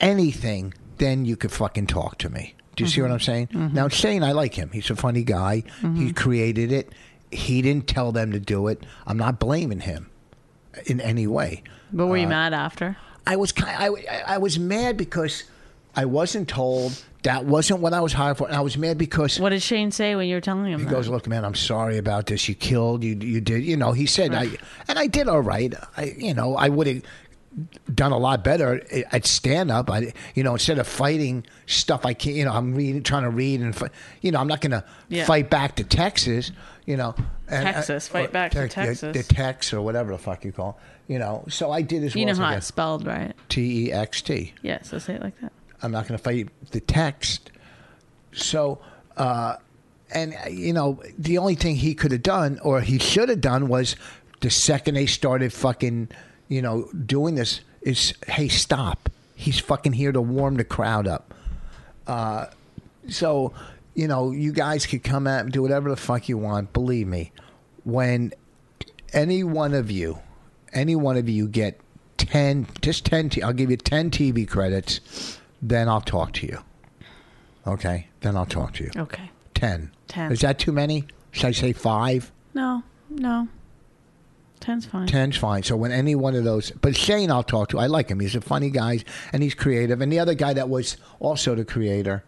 [0.00, 2.54] anything, then you could fucking talk to me.
[2.76, 3.14] Do you see what mm-hmm.
[3.14, 3.46] I'm saying?
[3.48, 3.74] Mm-hmm.
[3.74, 4.70] Now, Shane, I like him.
[4.72, 5.56] He's a funny guy.
[5.56, 6.10] He mm-hmm.
[6.10, 6.92] created it.
[7.30, 8.84] He didn't tell them to do it.
[9.06, 10.10] I'm not blaming him
[10.86, 11.62] in any way.
[11.92, 12.96] But were you Uh, mad after?
[13.26, 15.44] I was kind I, I was mad because
[15.94, 19.38] I wasn't told that wasn't what I was hired for, and I was mad because
[19.38, 20.90] What did Shane say when you were telling him he that?
[20.90, 22.48] goes, "Look, man, I'm sorry about this.
[22.48, 24.48] You killed, you you did, you know." He said, "I
[24.88, 25.74] and I did all right.
[25.96, 27.02] I you know I would have."
[27.92, 28.80] Done a lot better
[29.10, 29.90] at stand up.
[29.90, 32.36] I, you know, instead of fighting stuff, I can't.
[32.36, 34.84] You know, I'm reading, trying to read, and fi- you know, I'm not going to
[35.08, 35.24] Yeah.
[35.24, 36.52] fight back to Texas.
[36.86, 37.12] You know,
[37.48, 39.26] and, uh, Texas, fight or back to Tex- the- Texas.
[39.26, 40.78] The, Tex or whatever the fuck you call.
[41.08, 43.04] it, You know, so I did as you well know as how I it's spelled,
[43.04, 43.34] right?
[43.48, 44.54] T E X T.
[44.62, 45.52] Yeah, so say it like that.
[45.82, 47.50] I'm not going to fight the text.
[48.32, 48.80] So,
[49.16, 49.56] uh,
[50.12, 53.68] and you know, the only thing he could have done, or he should have done,
[53.68, 53.96] was
[54.40, 56.08] the second they started fucking,
[56.48, 59.08] you know, doing this, is hey, stop.
[59.34, 61.32] He's fucking here to warm the crowd up.
[62.06, 62.46] Uh,
[63.08, 63.52] so,
[63.94, 66.72] you know, you guys could come out and do whatever the fuck you want.
[66.72, 67.32] Believe me,
[67.84, 68.32] when
[69.12, 70.18] any one of you,
[70.72, 71.80] any one of you get
[72.18, 76.58] 10, just 10, t- I'll give you 10 TV credits, then I'll talk to you.
[77.66, 78.08] Okay?
[78.20, 78.90] Then I'll talk to you.
[78.96, 79.30] Okay.
[79.54, 79.90] 10.
[80.08, 80.32] 10.
[80.32, 81.04] Is that too many?
[81.32, 82.32] Should I say five?
[82.54, 83.48] No, no.
[84.60, 85.06] Ten's fine.
[85.06, 85.62] Ten's fine.
[85.62, 87.78] So when any one of those, but Shane, I'll talk to.
[87.78, 88.20] I like him.
[88.20, 89.00] He's a funny guy,
[89.32, 90.00] and he's creative.
[90.00, 92.24] And the other guy that was also the creator,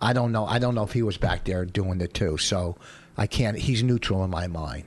[0.00, 0.46] I don't know.
[0.46, 2.38] I don't know if he was back there doing it too.
[2.38, 2.76] So
[3.16, 3.56] I can't.
[3.56, 4.84] He's neutral in my mind.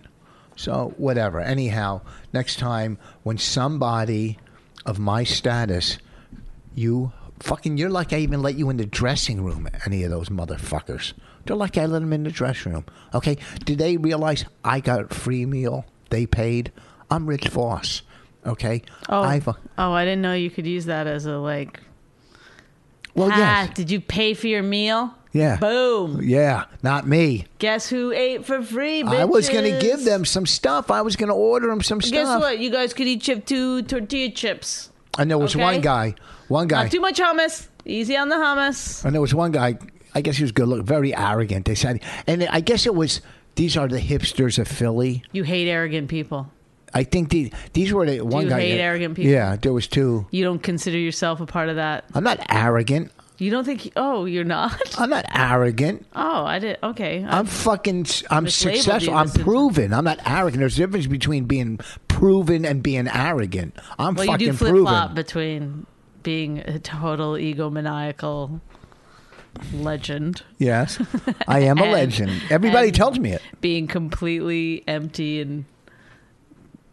[0.58, 1.40] So whatever.
[1.40, 2.02] Anyhow,
[2.34, 4.38] next time when somebody
[4.86, 6.00] of my status,
[6.76, 9.68] you Fucking, you're like I even let you in the dressing room.
[9.86, 11.14] Any of those motherfuckers.
[11.46, 12.86] They're like I let them in the dressing room.
[13.14, 13.38] Okay.
[13.66, 15.86] Did they realize I got a free meal?
[16.10, 16.72] They paid.
[17.10, 18.02] I'm Rich Voss.
[18.46, 18.82] Okay.
[19.08, 21.80] Oh, I've, uh, oh, I didn't know you could use that as a like.
[23.16, 23.74] well, ah, yes.
[23.76, 25.14] did you pay for your meal?
[25.32, 25.58] Yeah.
[25.58, 26.22] Boom.
[26.24, 26.66] Yeah.
[26.82, 27.46] Not me.
[27.60, 29.04] Guess who ate for free?
[29.04, 30.90] I was going to give them some stuff.
[30.90, 32.12] I was going to order them some stuff.
[32.12, 32.60] Guess what?
[32.60, 34.90] You guys could each have two tortilla chips.
[35.20, 35.64] And there was Okay.
[35.64, 36.16] one guy.
[36.50, 36.84] One guy.
[36.84, 37.68] Not too much hummus.
[37.86, 39.06] Easy on the hummus.
[39.06, 39.78] And there was one guy,
[40.14, 41.66] I guess he was good Look, very arrogant.
[41.66, 43.22] They said, and I guess it was,
[43.56, 45.24] these are the hipsters of Philly.
[45.32, 46.52] You hate arrogant people.
[46.94, 48.60] I think the, these were the one guy.
[48.60, 48.62] you guy.
[48.62, 49.32] hate arrogant people?
[49.32, 50.28] Yeah, there was two.
[50.32, 52.06] You don't consider yourself a part of that.
[52.14, 53.12] I'm not arrogant.
[53.38, 53.94] You don't think?
[53.96, 55.00] Oh, you're not.
[55.00, 56.06] I'm not arrogant.
[56.14, 56.78] Oh, I did.
[56.84, 57.26] Okay.
[57.26, 59.14] I'm fucking, I'm successful.
[59.14, 59.94] I'm proven.
[59.94, 60.60] I'm not arrogant.
[60.60, 61.80] There's a difference between being
[62.10, 63.78] proven and being arrogant.
[63.98, 64.88] I'm well, you do flip proven.
[64.88, 65.86] flop between
[66.24, 68.60] being a total egomaniacal
[69.74, 71.00] legend, Yes,
[71.48, 72.42] I am a And- legend.
[72.50, 73.42] Everybody tells me it.
[73.62, 75.66] being completely empty and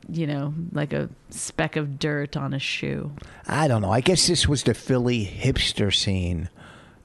[0.09, 3.13] you know like a speck of dirt on a shoe.
[3.47, 3.91] I don't know.
[3.91, 6.49] I guess this was the Philly hipster scene.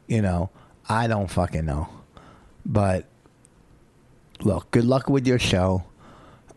[0.08, 0.50] You know,
[0.90, 1.90] I don't fucking know.
[2.66, 3.06] But
[4.42, 5.84] look, good luck with your show.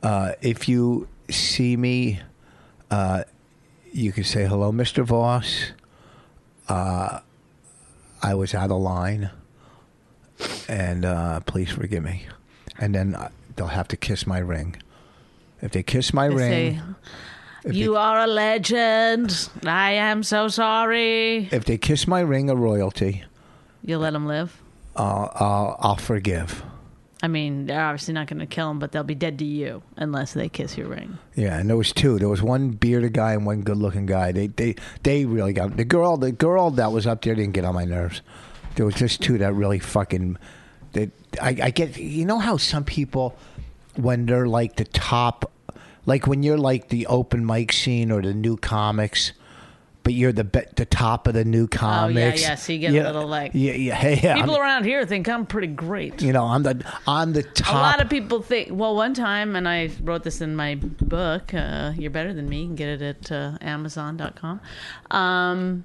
[0.02, 2.20] Uh, if you see me,
[2.90, 3.24] uh,
[3.94, 5.04] you can say hello, Mr.
[5.04, 5.72] Voss.
[6.68, 7.20] Uh,
[8.22, 9.30] I was out of line,
[10.68, 12.26] and uh, please forgive me.
[12.78, 14.76] And then uh, they'll have to kiss my ring.
[15.62, 16.80] If they kiss my They ring, say,
[17.64, 19.48] if "You they- are a legend.
[19.64, 23.22] I am so sorry." if they kiss my ring of royalty,
[23.82, 24.60] You let them live.
[24.96, 26.62] uh, I'll, I'll forgive.
[27.24, 29.82] I mean, they're obviously not going to kill them, but they'll be dead to you
[29.96, 31.16] unless they kiss your ring.
[31.34, 32.18] Yeah, and there was two.
[32.18, 34.30] There was one bearded guy and one good-looking guy.
[34.30, 36.18] They they they really got the girl.
[36.18, 38.20] The girl that was up there didn't get on my nerves.
[38.74, 40.36] There was just two that really fucking.
[40.92, 41.96] That I, I get.
[41.96, 43.34] You know how some people,
[43.96, 45.50] when they're like the top,
[46.04, 49.32] like when you're like the open mic scene or the new comics.
[50.04, 52.40] But you're the be- the top of the new comics.
[52.42, 52.54] Oh, yeah, yeah.
[52.56, 54.34] so you get a little, like- yeah yeah hey, yeah.
[54.36, 56.22] People I'm- around here think I'm pretty great.
[56.22, 57.72] you know I'm the I'm the top.
[57.74, 58.68] A lot of people think.
[58.70, 61.52] Well, one time, and I wrote this in my book.
[61.54, 62.60] Uh, You're better than me.
[62.60, 64.60] You can get it at uh, Amazon.com.
[65.10, 65.84] Um,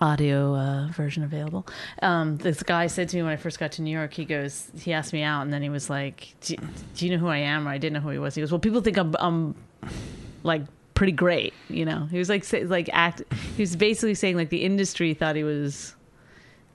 [0.00, 1.64] audio uh, version available.
[2.02, 4.14] Um, this guy said to me when I first got to New York.
[4.14, 4.68] He goes.
[4.80, 6.56] He asked me out, and then he was like, "Do,
[6.96, 8.34] do you know who I am?" Or I didn't know who he was.
[8.34, 9.54] He goes, "Well, people think I'm, I'm
[10.42, 10.62] like."
[11.02, 13.22] Pretty great you know he was like say, like act
[13.56, 15.96] he was basically saying like the industry thought he was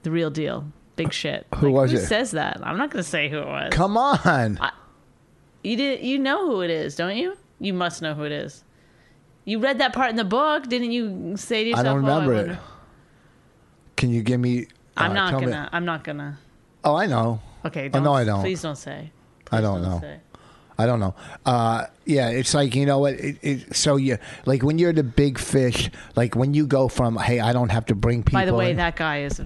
[0.03, 2.07] the real deal big shit Who Like, was who it?
[2.07, 4.59] says that i'm not gonna say who it was Come on.
[5.63, 6.03] you did.
[6.03, 7.37] You know who it is, don't you?
[7.61, 8.65] You must know who it is.
[9.45, 11.37] You read that part in the book, didn't you?
[11.37, 12.57] Say to yourself, I don't "Oh, remember it.
[13.95, 14.67] Can you give me?
[14.97, 15.69] I'm uh, not gonna.
[15.71, 16.37] I'm not gonna.
[16.83, 17.39] Oh, I know.
[17.65, 17.85] Okay.
[17.85, 18.41] Oh, Don't, no, I don't.
[18.41, 19.11] Please don't say.
[19.51, 19.99] I Please don't know.
[20.01, 20.19] say.
[20.77, 21.15] I don't know.
[21.45, 23.13] Uh, yeah, it's like you know what?
[23.15, 27.17] It, it, so you like when you're the big fish, like when you go from
[27.17, 28.39] hey, I don't have to bring people.
[28.39, 29.41] By the way, in," that guy is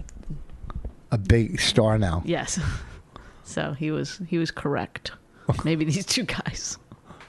[1.12, 2.22] a big star now.
[2.26, 2.60] yes.
[3.44, 5.12] so he was he was correct.
[5.66, 6.78] Maybe these two guys.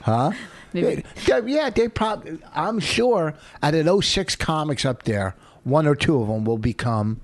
[0.01, 0.31] Huh?
[0.73, 1.03] Maybe.
[1.25, 2.39] They- they- yeah, they probably.
[2.53, 6.57] I'm sure out of those six comics up there, one or two of them will
[6.57, 7.21] become,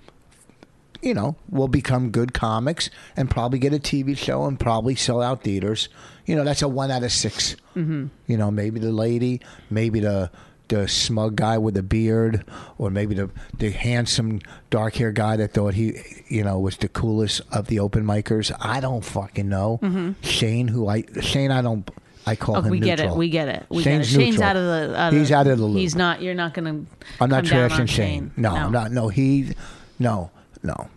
[1.02, 5.22] you know, will become good comics and probably get a TV show and probably sell
[5.22, 5.90] out theaters.
[6.30, 8.06] You know, that's a one out of 6 Mm-hmm.
[8.28, 10.30] You know, maybe the lady, maybe the
[10.68, 12.46] the smug guy with the beard,
[12.78, 15.94] or maybe the the handsome dark hair guy that thought he,
[16.28, 18.52] you know, was the coolest of the open micers.
[18.60, 19.80] I don't fucking know.
[20.22, 21.90] Shane, who I Shane, I don't.
[22.28, 22.64] I call Mm-hmm.
[22.64, 23.12] Oh, him we get it.
[23.12, 23.66] We get it.
[23.70, 24.24] We Shane's get it.
[24.24, 24.50] Shane's neutral.
[24.50, 25.00] out of the.
[25.00, 25.78] Out He's of, out of the loop.
[25.80, 26.22] He's not.
[26.22, 26.92] You're not going to.
[27.20, 28.32] I'm not come down on trashing Shane.
[28.38, 28.92] No, I'm not.
[28.92, 29.54] No, he.
[29.98, 30.30] No,
[30.62, 30.90] no.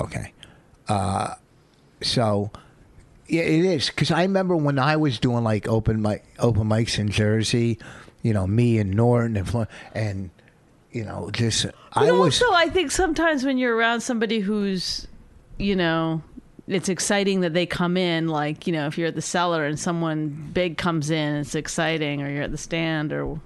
[0.00, 0.32] Okay.
[0.88, 1.34] Uh,
[2.02, 2.50] so,
[3.30, 6.98] yeah, it is because I remember when I was doing like open mic, open mics
[6.98, 7.78] in Jersey.
[8.22, 10.30] You know, me and Norton and Flo- and
[10.92, 12.42] you know, just I But was.
[12.42, 15.06] also, I think sometimes when you're around somebody who's,
[15.56, 16.22] you know,
[16.66, 18.28] it's exciting that they come in.
[18.28, 22.22] Like, you know, if you're at the cellar and someone big comes in, it's exciting.
[22.22, 23.40] Or you're at the stand or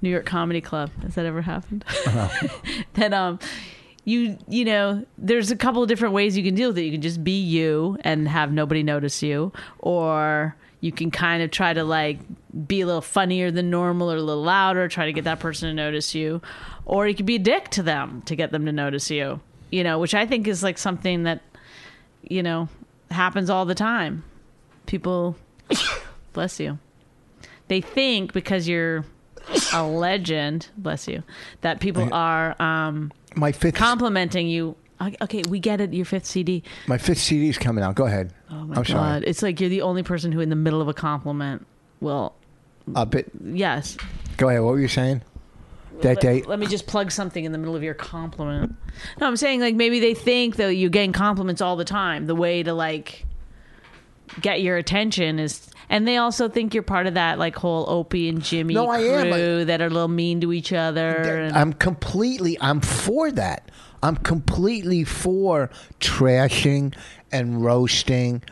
[0.00, 0.90] New York Comedy Club.
[1.02, 1.84] Has that ever happened?
[2.94, 3.38] that um,
[4.06, 6.84] you you know, there's a couple of different ways you can deal with it.
[6.84, 11.50] You can just be you and have nobody notice you, or you can kind of
[11.50, 12.20] try to like
[12.66, 15.68] be a little funnier than normal or a little louder, try to get that person
[15.68, 16.40] to notice you,
[16.84, 19.40] or you could be a dick to them to get them to notice you.
[19.70, 21.42] You know, which I think is like something that
[22.22, 22.68] you know
[23.10, 24.22] happens all the time.
[24.86, 25.36] People,
[26.32, 26.78] bless you.
[27.66, 29.04] They think because you're
[29.72, 31.24] a legend, bless you,
[31.62, 34.76] that people are um, my fifth complimenting you.
[35.20, 35.92] Okay, we get it.
[35.92, 36.62] Your fifth CD.
[36.86, 37.94] my fifth CD is coming out.
[37.94, 38.32] Go ahead.
[38.50, 38.86] Oh my I'm god!
[38.86, 39.24] sorry.
[39.26, 41.66] It's like you're the only person who, in the middle of a compliment,
[42.00, 42.34] will
[42.94, 43.30] Up it.
[43.44, 43.96] yes.
[44.38, 44.62] Go ahead.
[44.62, 45.22] What were you saying?
[46.00, 46.46] That Let, date.
[46.46, 48.74] let me just plug something in the middle of your compliment.
[49.20, 52.26] No, I'm saying like maybe they think that you're getting compliments all the time.
[52.26, 53.24] The way to like
[54.40, 58.28] get your attention is, and they also think you're part of that like whole Opie
[58.28, 59.32] and Jimmy No, I crew am.
[59.60, 61.14] I- that are a little mean to each other.
[61.14, 62.56] And, I'm completely.
[62.60, 63.70] I'm for that.
[64.02, 65.70] I'm completely for
[66.00, 66.94] trashing
[67.32, 68.42] and roasting,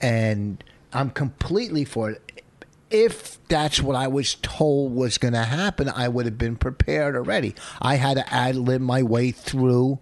[0.00, 0.62] and
[0.92, 2.42] I'm completely for it.
[2.90, 7.14] If that's what I was told was going to happen, I would have been prepared
[7.16, 7.54] already.
[7.80, 10.00] I had to ad lib my way through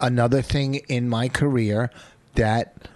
[0.00, 1.90] another thing in my career
[2.34, 2.88] that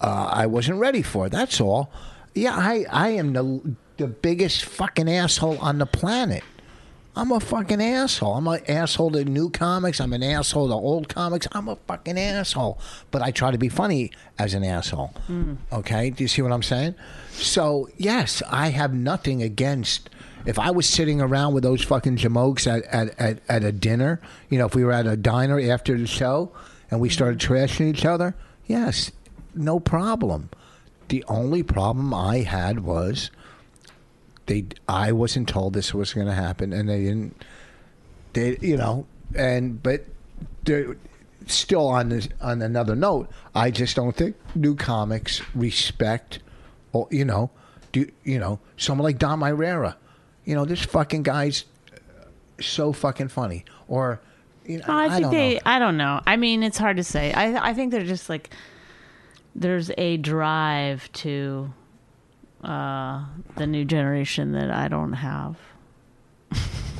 [0.00, 1.28] uh, I wasn't ready for.
[1.28, 1.90] That's all.
[2.36, 6.44] Yeah, I, I am the the biggest fucking asshole on the planet.
[7.16, 8.34] I'm a fucking asshole.
[8.34, 10.02] I'm an asshole to new comics.
[10.02, 11.48] I'm an asshole to old comics.
[11.52, 12.78] I'm a fucking asshole.
[13.10, 15.14] But I try to be funny as an asshole.
[15.26, 15.54] Hmm.
[15.72, 16.10] Okay?
[16.10, 16.94] Do you see what I'm saying?
[17.32, 20.10] So, yes, I have nothing against.
[20.44, 24.20] If I was sitting around with those fucking jamokes at, at, at, at a dinner,
[24.50, 26.52] you know, if we were at a diner after the show
[26.90, 29.10] and we started trashing each other, yes,
[29.54, 30.50] no problem.
[31.08, 33.30] The only problem I had was
[34.46, 37.44] they I wasn't told this was going to happen, and they didn't.
[38.32, 40.04] They, you know, and but
[41.46, 43.28] still on this on another note.
[43.54, 46.40] I just don't think new comics respect,
[46.92, 47.50] or you know,
[47.92, 49.96] do you know someone like Dom Irrera?
[50.44, 51.64] You know, this fucking guy's
[52.60, 54.20] so fucking funny, or.
[54.68, 55.54] You know, I I think don't they.
[55.54, 55.60] know.
[55.64, 56.20] I don't know.
[56.26, 57.32] I mean, it's hard to say.
[57.32, 58.50] I I think they're just like
[59.56, 61.72] there's a drive to
[62.62, 63.24] uh,
[63.56, 65.56] the new generation that I don't have.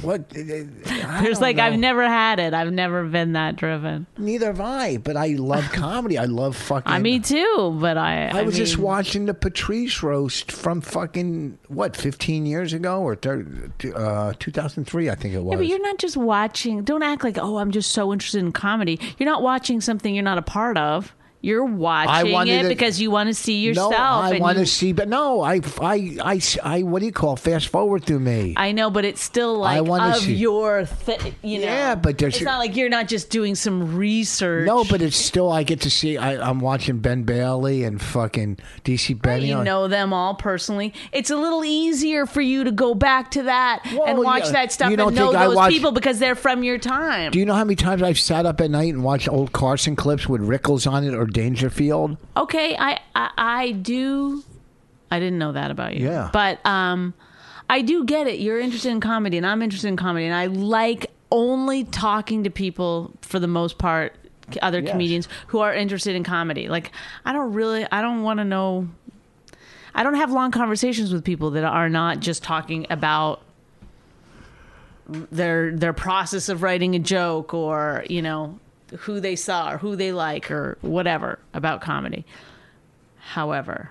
[0.02, 0.28] What?
[0.30, 2.06] There's like I've never.
[2.06, 2.52] had it.
[2.52, 4.06] I've never been that driven.
[4.18, 6.18] Neither have I, but I love comedy.
[6.18, 6.92] I love fucking.
[6.92, 8.28] I me too, but I.
[8.28, 14.32] I was just watching the Patrice roast from fucking what, fifteen years ago or uh,
[14.38, 15.52] two thousand three, I think it was.
[15.52, 16.84] Yeah, but you're not just watching.
[16.84, 19.00] Don't act like oh, I'm just so interested in comedy.
[19.18, 21.14] You're not watching something you're not a part of.
[21.40, 23.92] You're watching it because you want to see yourself.
[23.92, 27.12] No, I want you- to see, but no, I, I, I, I, what do you
[27.12, 28.54] call fast forward through me?
[28.56, 31.66] I know, but it's still like wanna of see- your, thi- you know.
[31.66, 34.66] Yeah, but there's- it's not like you're not just doing some research.
[34.66, 36.16] no, but it's still I get to see.
[36.16, 39.48] I, I'm watching Ben Bailey and fucking DC Benny.
[39.48, 40.94] you know them all personally.
[41.12, 44.52] It's a little easier for you to go back to that and watch yeah.
[44.52, 47.30] that stuff and know those watch- people because they're from your time.
[47.30, 49.94] Do you know how many times I've sat up at night and watched old Carson
[49.94, 52.16] clips with Rickles on it or Dangerfield?
[52.36, 54.42] okay, I, I I do.
[55.10, 56.06] I didn't know that about you.
[56.06, 56.30] Yeah.
[56.32, 57.14] but um,
[57.70, 58.40] I do get it.
[58.40, 62.50] You're interested in comedy, and I'm interested in comedy, and I like only talking to
[62.50, 64.14] people for the most part,
[64.62, 64.90] other Yes.
[64.92, 66.68] comedians who are interested in comedy.
[66.68, 66.90] Like
[67.24, 68.88] I don't really, I don't want to know.
[69.94, 73.42] I don't have long conversations with people that are not just talking about
[75.08, 78.58] their their process of writing a joke or you know
[79.00, 82.24] who they saw or who they like or whatever about comedy.
[83.18, 83.90] However,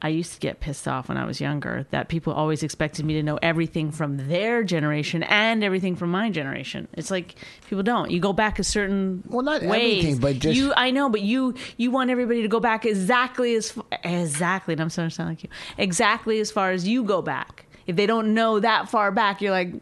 [0.00, 3.14] I used to get pissed off when I was younger that people always expected me
[3.14, 6.86] to know everything from their generation and everything from my generation.
[6.92, 7.34] It's like
[7.68, 8.10] people don't.
[8.10, 9.98] You go back a certain Well, not ways.
[10.04, 10.72] everything, but just- you.
[10.76, 14.72] I know, but you you want everybody to go back exactly as exactly.
[14.74, 15.48] And I'm starting to sound like you.
[15.78, 17.64] Exactly as far as you go back.
[17.86, 19.72] If they don't know that far back, you're like,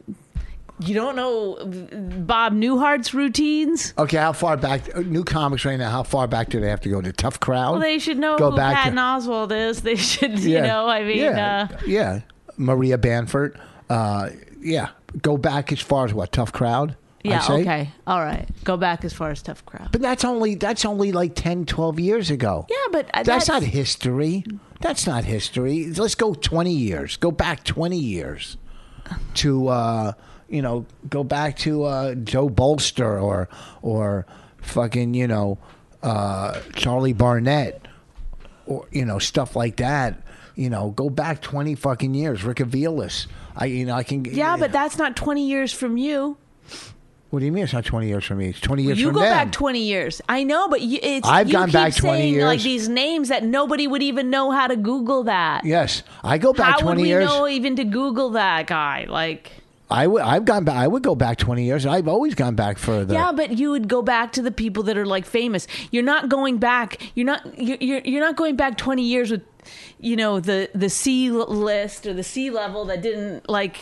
[0.86, 1.56] you don't know
[2.24, 3.94] Bob Newhart's routines.
[3.98, 4.94] Okay, how far back?
[4.96, 5.90] New comics right now.
[5.90, 7.00] How far back do they have to go?
[7.00, 7.72] The tough crowd.
[7.72, 9.82] Well, they should know Go who back to- Oswalt is.
[9.82, 10.66] They should, you Yeah.
[10.66, 10.86] know.
[10.88, 12.20] I mean, yeah, uh, yeah.
[12.56, 13.58] Maria Bamford.
[13.90, 14.30] Uh,
[14.60, 16.32] yeah, go back as far as what?
[16.32, 16.96] Tough crowd.
[17.22, 17.42] Yeah.
[17.48, 17.90] Okay.
[18.06, 18.46] All right.
[18.64, 19.88] Go back as far as tough crowd.
[19.92, 22.66] But that's only that's only like 10, 12 years ago.
[22.68, 24.44] Yeah, but uh, That's, not history.
[24.82, 25.86] That's not history.
[25.90, 27.16] Let's go 20 years.
[27.16, 28.58] Go back 20 years
[29.34, 30.12] to, uh,
[30.48, 33.48] you know, go back to uh, Joe Bolster or,
[33.82, 34.26] or
[34.58, 35.58] fucking, you know,
[36.02, 37.86] uh, Charlie Barnett
[38.66, 40.20] or, you know, stuff like that.
[40.56, 42.44] You know, go back 20 fucking years.
[42.44, 43.26] Rick Aviles.
[43.56, 44.24] I, you know, I can.
[44.24, 46.36] Yeah, but that's not 20 years from you.
[47.30, 48.50] What do you mean it's not 20 years from me?
[48.50, 49.28] It's 20 years You go them.
[49.28, 50.22] back 20 years.
[50.28, 53.28] I know, but you, it's I've you gone keep back 20 saying, like these names
[53.30, 55.64] that nobody would even know how to Google that.
[55.64, 56.04] Yes.
[56.22, 57.24] I go back how 20 would we years.
[57.26, 59.06] know even to Google that guy?
[59.08, 59.50] Like,
[59.94, 60.22] I would.
[60.22, 60.76] I've gone back.
[60.76, 61.86] I would go back twenty years.
[61.86, 63.14] I've always gone back further.
[63.14, 65.66] yeah, but you would go back to the people that are like famous.
[65.90, 67.00] You're not going back.
[67.14, 67.58] You're not.
[67.58, 69.42] You're you're, you're not going back 20 years with,
[70.00, 73.76] you know, the the C list or the C level that didn't like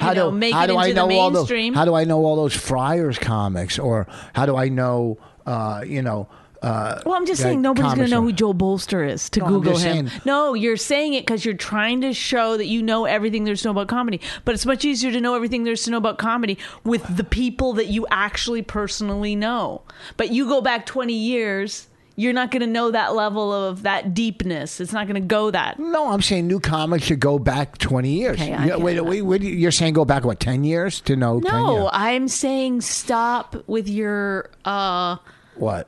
[0.00, 1.40] how know, do make how it do I into know the all those?
[1.50, 1.74] mainstream.
[1.74, 5.18] How do I know all those Friars comics, or how do I know?
[5.46, 6.28] Uh, you know.
[6.62, 9.46] Uh, Well, I'm just saying nobody's going to know who Joel Bolster is to No,
[9.46, 10.08] Google him.
[10.08, 13.62] saying- No, you're saying it because you're trying to show that you know everything there's
[13.62, 14.20] to know about comedy.
[14.44, 17.74] But it's much easier to know everything there's to know about comedy with the people
[17.74, 19.82] that you actually personally know.
[20.16, 21.86] But you go back 20 years,
[22.16, 24.80] you're not going to know that level of that deepness.
[24.80, 25.78] It's not going to go that.
[25.78, 28.34] No, I'm saying new comics should go back 20 years.
[28.34, 31.38] Okay, Yeah, wait, wait, wait, you're saying go back what 10 years to know?
[31.40, 31.88] 10 No?
[31.92, 35.18] I'm saying stop with your uh,
[35.54, 35.86] what?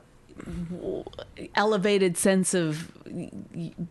[1.55, 2.91] Elevated sense of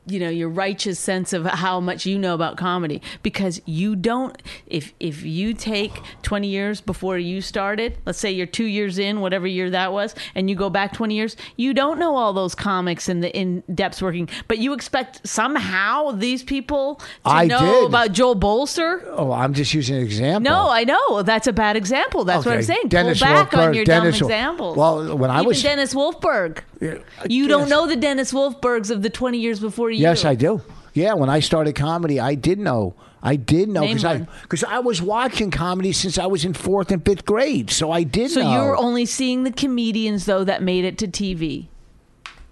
[0.06, 4.42] you know your righteous sense of how much you know about comedy because you don't
[4.66, 9.20] if if you take 20 years before you started let's say you're 2 years in
[9.20, 12.54] whatever year that was and you go back 20 years you don't know all those
[12.54, 17.80] comics and the in depth working but you expect somehow these people to I know
[17.82, 17.86] did.
[17.86, 20.50] about Joel Bolster Oh, I'm just using an example.
[20.50, 22.24] no, I know that's a bad example.
[22.24, 22.88] That's what I'm saying.
[22.88, 24.76] Dennis Pull back on your Dennis dumb examples.
[24.76, 26.98] Well, when I Even was- Dennis Wolfberg, Yeah,
[27.28, 30.00] you don't know the Dennis Wolfbergs of the 20 years before you.
[30.00, 30.62] Yes, I do.
[30.92, 32.94] Yeah, when I started comedy, I did know.
[33.22, 36.90] I did know because I because I was watching comedy since I was in fourth
[36.90, 37.70] and fifth grade.
[37.70, 38.52] So I did So know.
[38.52, 41.66] you're only seeing the comedians though that made it to TV.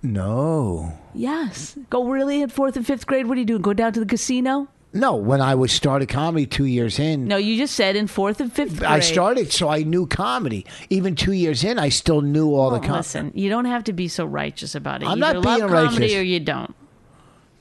[0.02, 1.76] no, Yes.
[1.90, 3.26] Go really at fourth and fifth grade.
[3.26, 3.62] What are you doing?
[3.62, 4.68] Go down to the casino?
[4.92, 5.16] No.
[5.16, 8.52] When I was started comedy two years in, No, you just said in fourth and
[8.52, 8.90] fifth grade.
[8.90, 10.64] I started, so I knew comedy.
[10.90, 12.98] Even two years in, I still knew all Well, the comedy.
[12.98, 15.06] listen, you don't have to be so righteous about it.
[15.08, 16.16] I'm Either not love being comedy righteous.
[16.18, 16.74] or you don't.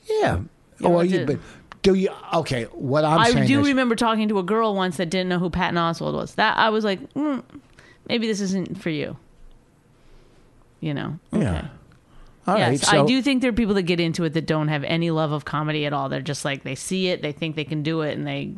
[0.08, 0.38] Yeah.
[0.80, 1.38] know, or it's you, a- but
[1.82, 2.08] do you?
[2.34, 5.38] Okay, what I'm I do is, remember talking to a girl once that didn't know
[5.38, 6.34] who Patton Oswalt was.
[6.36, 7.42] That I was like, mm,
[8.08, 9.16] maybe this isn't for you.
[10.80, 11.18] You know?
[11.32, 11.68] Yeah.
[12.48, 14.46] All right, yes, so I do think there are people that get into it that
[14.46, 16.08] don't have any love of comedy at all.
[16.08, 18.54] They're just like they see it, they think they can do it, and they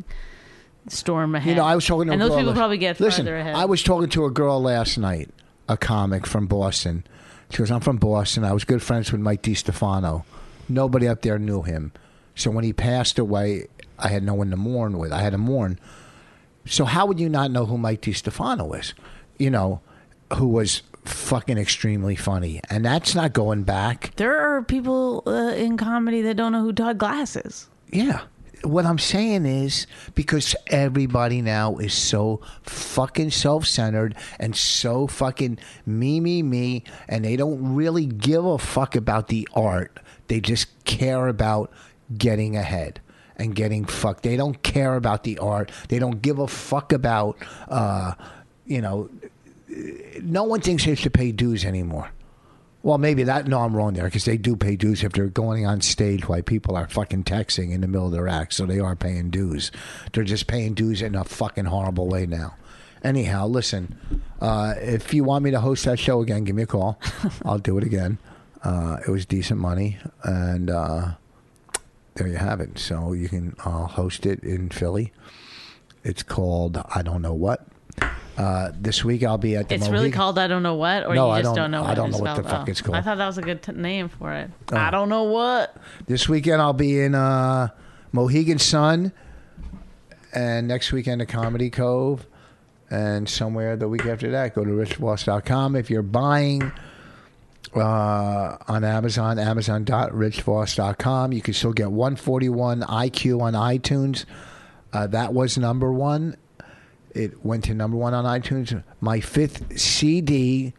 [0.88, 1.49] storm ahead.
[1.51, 3.24] You know, I was talking to and a those girl people last- probably get Listen,
[3.26, 3.55] farther ahead.
[3.55, 5.30] I was talking to a girl last night,
[5.68, 7.05] a comic from Boston.
[7.51, 8.45] She goes, "I'm from Boston.
[8.45, 10.24] I was good friends with Mike DeStefano.
[10.68, 11.93] Nobody up there knew him.
[12.36, 13.66] So when he passed away,
[13.99, 15.12] I had no one to mourn with.
[15.12, 15.78] I had to mourn.
[16.64, 18.95] So how would you not know who Mike DeStefano is?
[19.38, 19.80] You know,
[20.34, 24.12] who was fucking extremely funny, and that's not going back.
[24.16, 27.68] there are people uh, in comedy that don't know who Todd Glass is.
[27.92, 28.22] Yeah.
[28.62, 35.59] What I'm saying is because everybody now is so fucking self centered and so fucking
[35.86, 39.98] me, me, me, and they don't really give a fuck about the art.
[40.28, 41.72] They just care about
[42.16, 43.01] getting ahead
[43.36, 44.22] and getting fucked.
[44.22, 45.72] They don't care about the art.
[45.88, 47.38] They don't give a fuck about,
[47.68, 48.12] uh,
[48.66, 49.09] you know,
[50.23, 52.11] no one thinks they have to pay dues anymore.
[52.83, 53.47] Well, maybe that.
[53.47, 56.43] No, I'm wrong there because they do pay dues if they're going on stage while
[56.43, 58.55] people are fucking texting in the middle of their act.
[58.55, 59.71] So they are paying dues.
[60.12, 62.57] They're just paying dues in a fucking horrible way now.
[63.05, 63.99] Anyhow, listen.
[64.41, 66.99] Uh, if you want me to host that show again, give me a call.
[67.45, 68.18] I'll do it again.
[68.62, 71.12] Uh, it was decent money, and uh,
[72.14, 72.79] there you have it.
[72.79, 75.12] So you can uh, host it in Philly.
[76.03, 77.66] It's called I don't know what.
[78.41, 79.74] Uh, this week I'll be at the.
[79.74, 81.82] It's really called I don't know what, or No, you I just don't- don't, know.
[81.84, 82.97] I What don't know what the fuck Oh, it's called.
[82.97, 84.51] I thought that was a good t- name for it.
[84.72, 84.76] Oh.
[84.76, 85.76] I don't know what.
[86.07, 87.68] This weekend I'll be in uh,
[88.12, 89.12] Mohegan Sun,
[90.32, 92.26] and next weekend at Comedy Cove,
[92.91, 95.76] and somewhere the week after that, go to richvoss.com.
[95.76, 96.72] If you're buying
[97.76, 104.24] uh, on Amazon, amazon.richvoss.com, you can still get 141 IQ on iTunes.
[104.93, 106.36] Uh, that was number one.
[107.15, 108.83] It went to number one on iTunes.
[109.01, 110.75] My fifth CD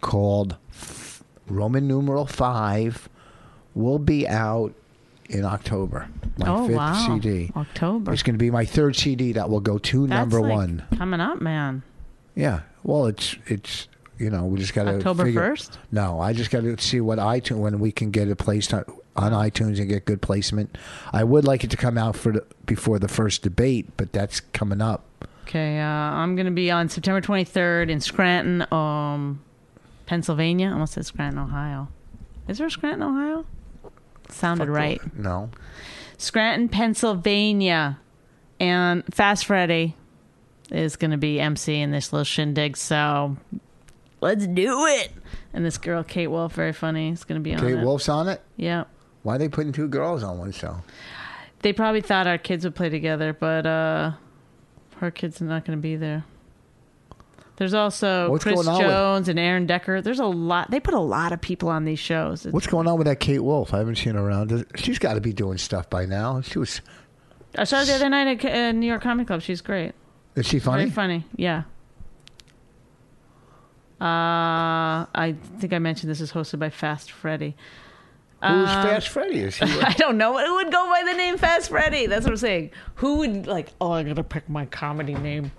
[0.00, 0.56] called
[1.48, 3.08] Roman numeral 5
[3.74, 4.74] will be out
[5.28, 6.08] in October.
[6.38, 7.52] My oh fifth wow, CD.
[7.56, 8.12] October.
[8.12, 10.84] It's going to be my third CD that will go to That's number like one.
[10.96, 11.82] coming up, man.
[12.34, 12.60] Yeah.
[12.82, 13.88] Well, it's it's
[14.18, 15.76] you know we just got to October 1st?
[15.92, 18.84] No, I just got to see what iTunes when we can get it placed on,
[19.16, 20.78] on iTunes and get good placement.
[21.12, 24.40] I would like it to come out for the, before the first debate, but that's
[24.40, 25.04] coming up.
[25.48, 29.40] Okay, uh, I'm gonna be on September 23rd in Scranton, um,
[30.04, 30.68] Pennsylvania.
[30.68, 31.88] I almost said Scranton, Ohio.
[32.48, 33.46] Is there a Scranton, Ohio?
[34.28, 35.00] Sounded right.
[35.16, 35.48] No.
[36.18, 37.98] Scranton, Pennsylvania,
[38.60, 39.96] and Fast Freddy
[40.70, 42.76] is going to be MC in this little shindig.
[42.76, 43.38] So
[44.20, 45.12] let's do it.
[45.54, 47.84] And this girl, Kate Wolf, very funny, is going to be on Kate it.
[47.84, 48.42] Wolf's on it.
[48.56, 48.84] Yeah.
[49.22, 50.82] Why are they putting two girls on one show?
[51.60, 54.12] They probably thought our kids would play together, but uh,
[55.00, 56.24] her kids are not going to be there.
[57.56, 60.00] There's also What's Chris going on with- Jones and Aaron Decker.
[60.00, 60.70] There's a lot.
[60.70, 62.42] They put a lot of people on these shows.
[62.42, 63.74] It's- What's going on with that Kate Wolf?
[63.74, 64.64] I haven't seen her around.
[64.76, 66.40] She's got to be doing stuff by now.
[66.40, 66.80] She was
[67.56, 69.42] I saw her the other night at uh, New York Comedy Club.
[69.42, 69.92] She's great.
[70.36, 70.82] Is she funny?
[70.84, 71.24] Very funny.
[71.34, 71.64] Yeah.
[74.00, 77.56] Uh, I think I mentioned this is hosted by Fast Freddy.
[78.40, 79.40] Who's Fast Freddy?
[79.40, 79.64] Is he?
[79.80, 82.06] I don't know who would go by the name Fast Freddy.
[82.06, 82.70] That's what I'm saying.
[82.96, 83.72] Who would like?
[83.80, 85.50] Oh, I'm gonna pick my comedy name.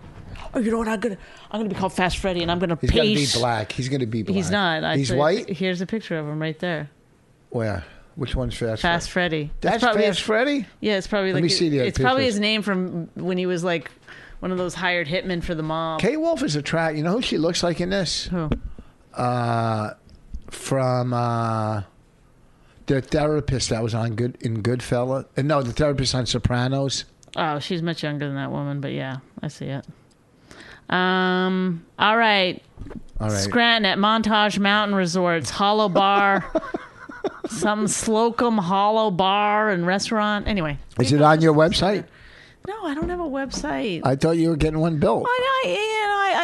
[0.53, 0.87] Oh, you know what?
[0.87, 1.17] I'm gonna
[1.51, 3.71] I'm gonna be called Fast Freddy, and I'm gonna He's gonna be black.
[3.73, 4.35] He's gonna be black.
[4.35, 4.83] He's not.
[4.85, 5.49] I He's white.
[5.49, 6.89] Here's a picture of him right there.
[7.49, 7.83] Where?
[8.15, 8.81] Which one's Fast?
[8.81, 9.51] Fast Freddy.
[9.61, 10.65] That's probably Fast Freddy.
[10.79, 13.45] Yeah, it's probably Let like me see the it's probably his name from when he
[13.45, 13.91] was like
[14.39, 15.99] one of those hired hitmen for the mob.
[15.99, 16.95] Kate Wolf is a track.
[16.95, 18.25] You know who she looks like in this?
[18.25, 18.49] Who?
[19.13, 19.93] Uh,
[20.49, 21.83] from uh,
[22.89, 25.25] the therapist that was on Good in Goodfella.
[25.37, 27.05] Uh, no, the therapist on Sopranos.
[27.35, 29.85] Oh, she's much younger than that woman, but yeah, I see it.
[30.89, 31.85] Um.
[31.99, 32.61] All right.
[33.19, 33.37] All right.
[33.37, 36.51] Scranton at Montage Mountain Resorts, Hollow Bar,
[37.47, 40.47] some Slocum Hollow Bar and Restaurant.
[40.47, 42.05] Anyway, Is it on your website?
[42.67, 44.01] no, I don't have a website.
[44.03, 45.25] I thought you were getting one built.
[45.27, 45.98] I, I,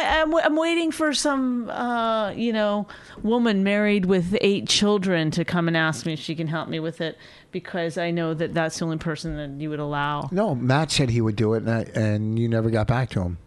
[0.06, 2.86] I'm, I'm waiting for some, uh, you know,
[3.22, 6.80] woman married with eight children to come and ask me if she can help me
[6.80, 7.18] with it
[7.52, 10.28] because I know that that's the only person that you would allow.
[10.32, 13.22] No, Matt said he would do it, and, I, and you never got back to
[13.22, 13.38] him.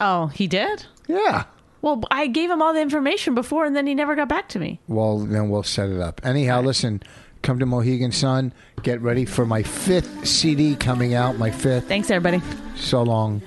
[0.00, 0.86] Oh, he did?
[1.06, 1.44] Yeah.
[1.82, 4.58] Well, I gave him all the information before and then he never got back to
[4.58, 4.80] me.
[4.86, 6.20] Well, then we'll set it up.
[6.24, 7.02] Anyhow, listen,
[7.42, 8.52] come to Mohegan Sun.
[8.82, 11.38] Get ready for my fifth CD coming out.
[11.38, 11.88] My fifth.
[11.88, 12.42] Thanks, everybody.
[12.76, 13.42] So long.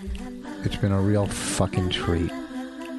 [0.64, 2.32] It's been a real fucking treat.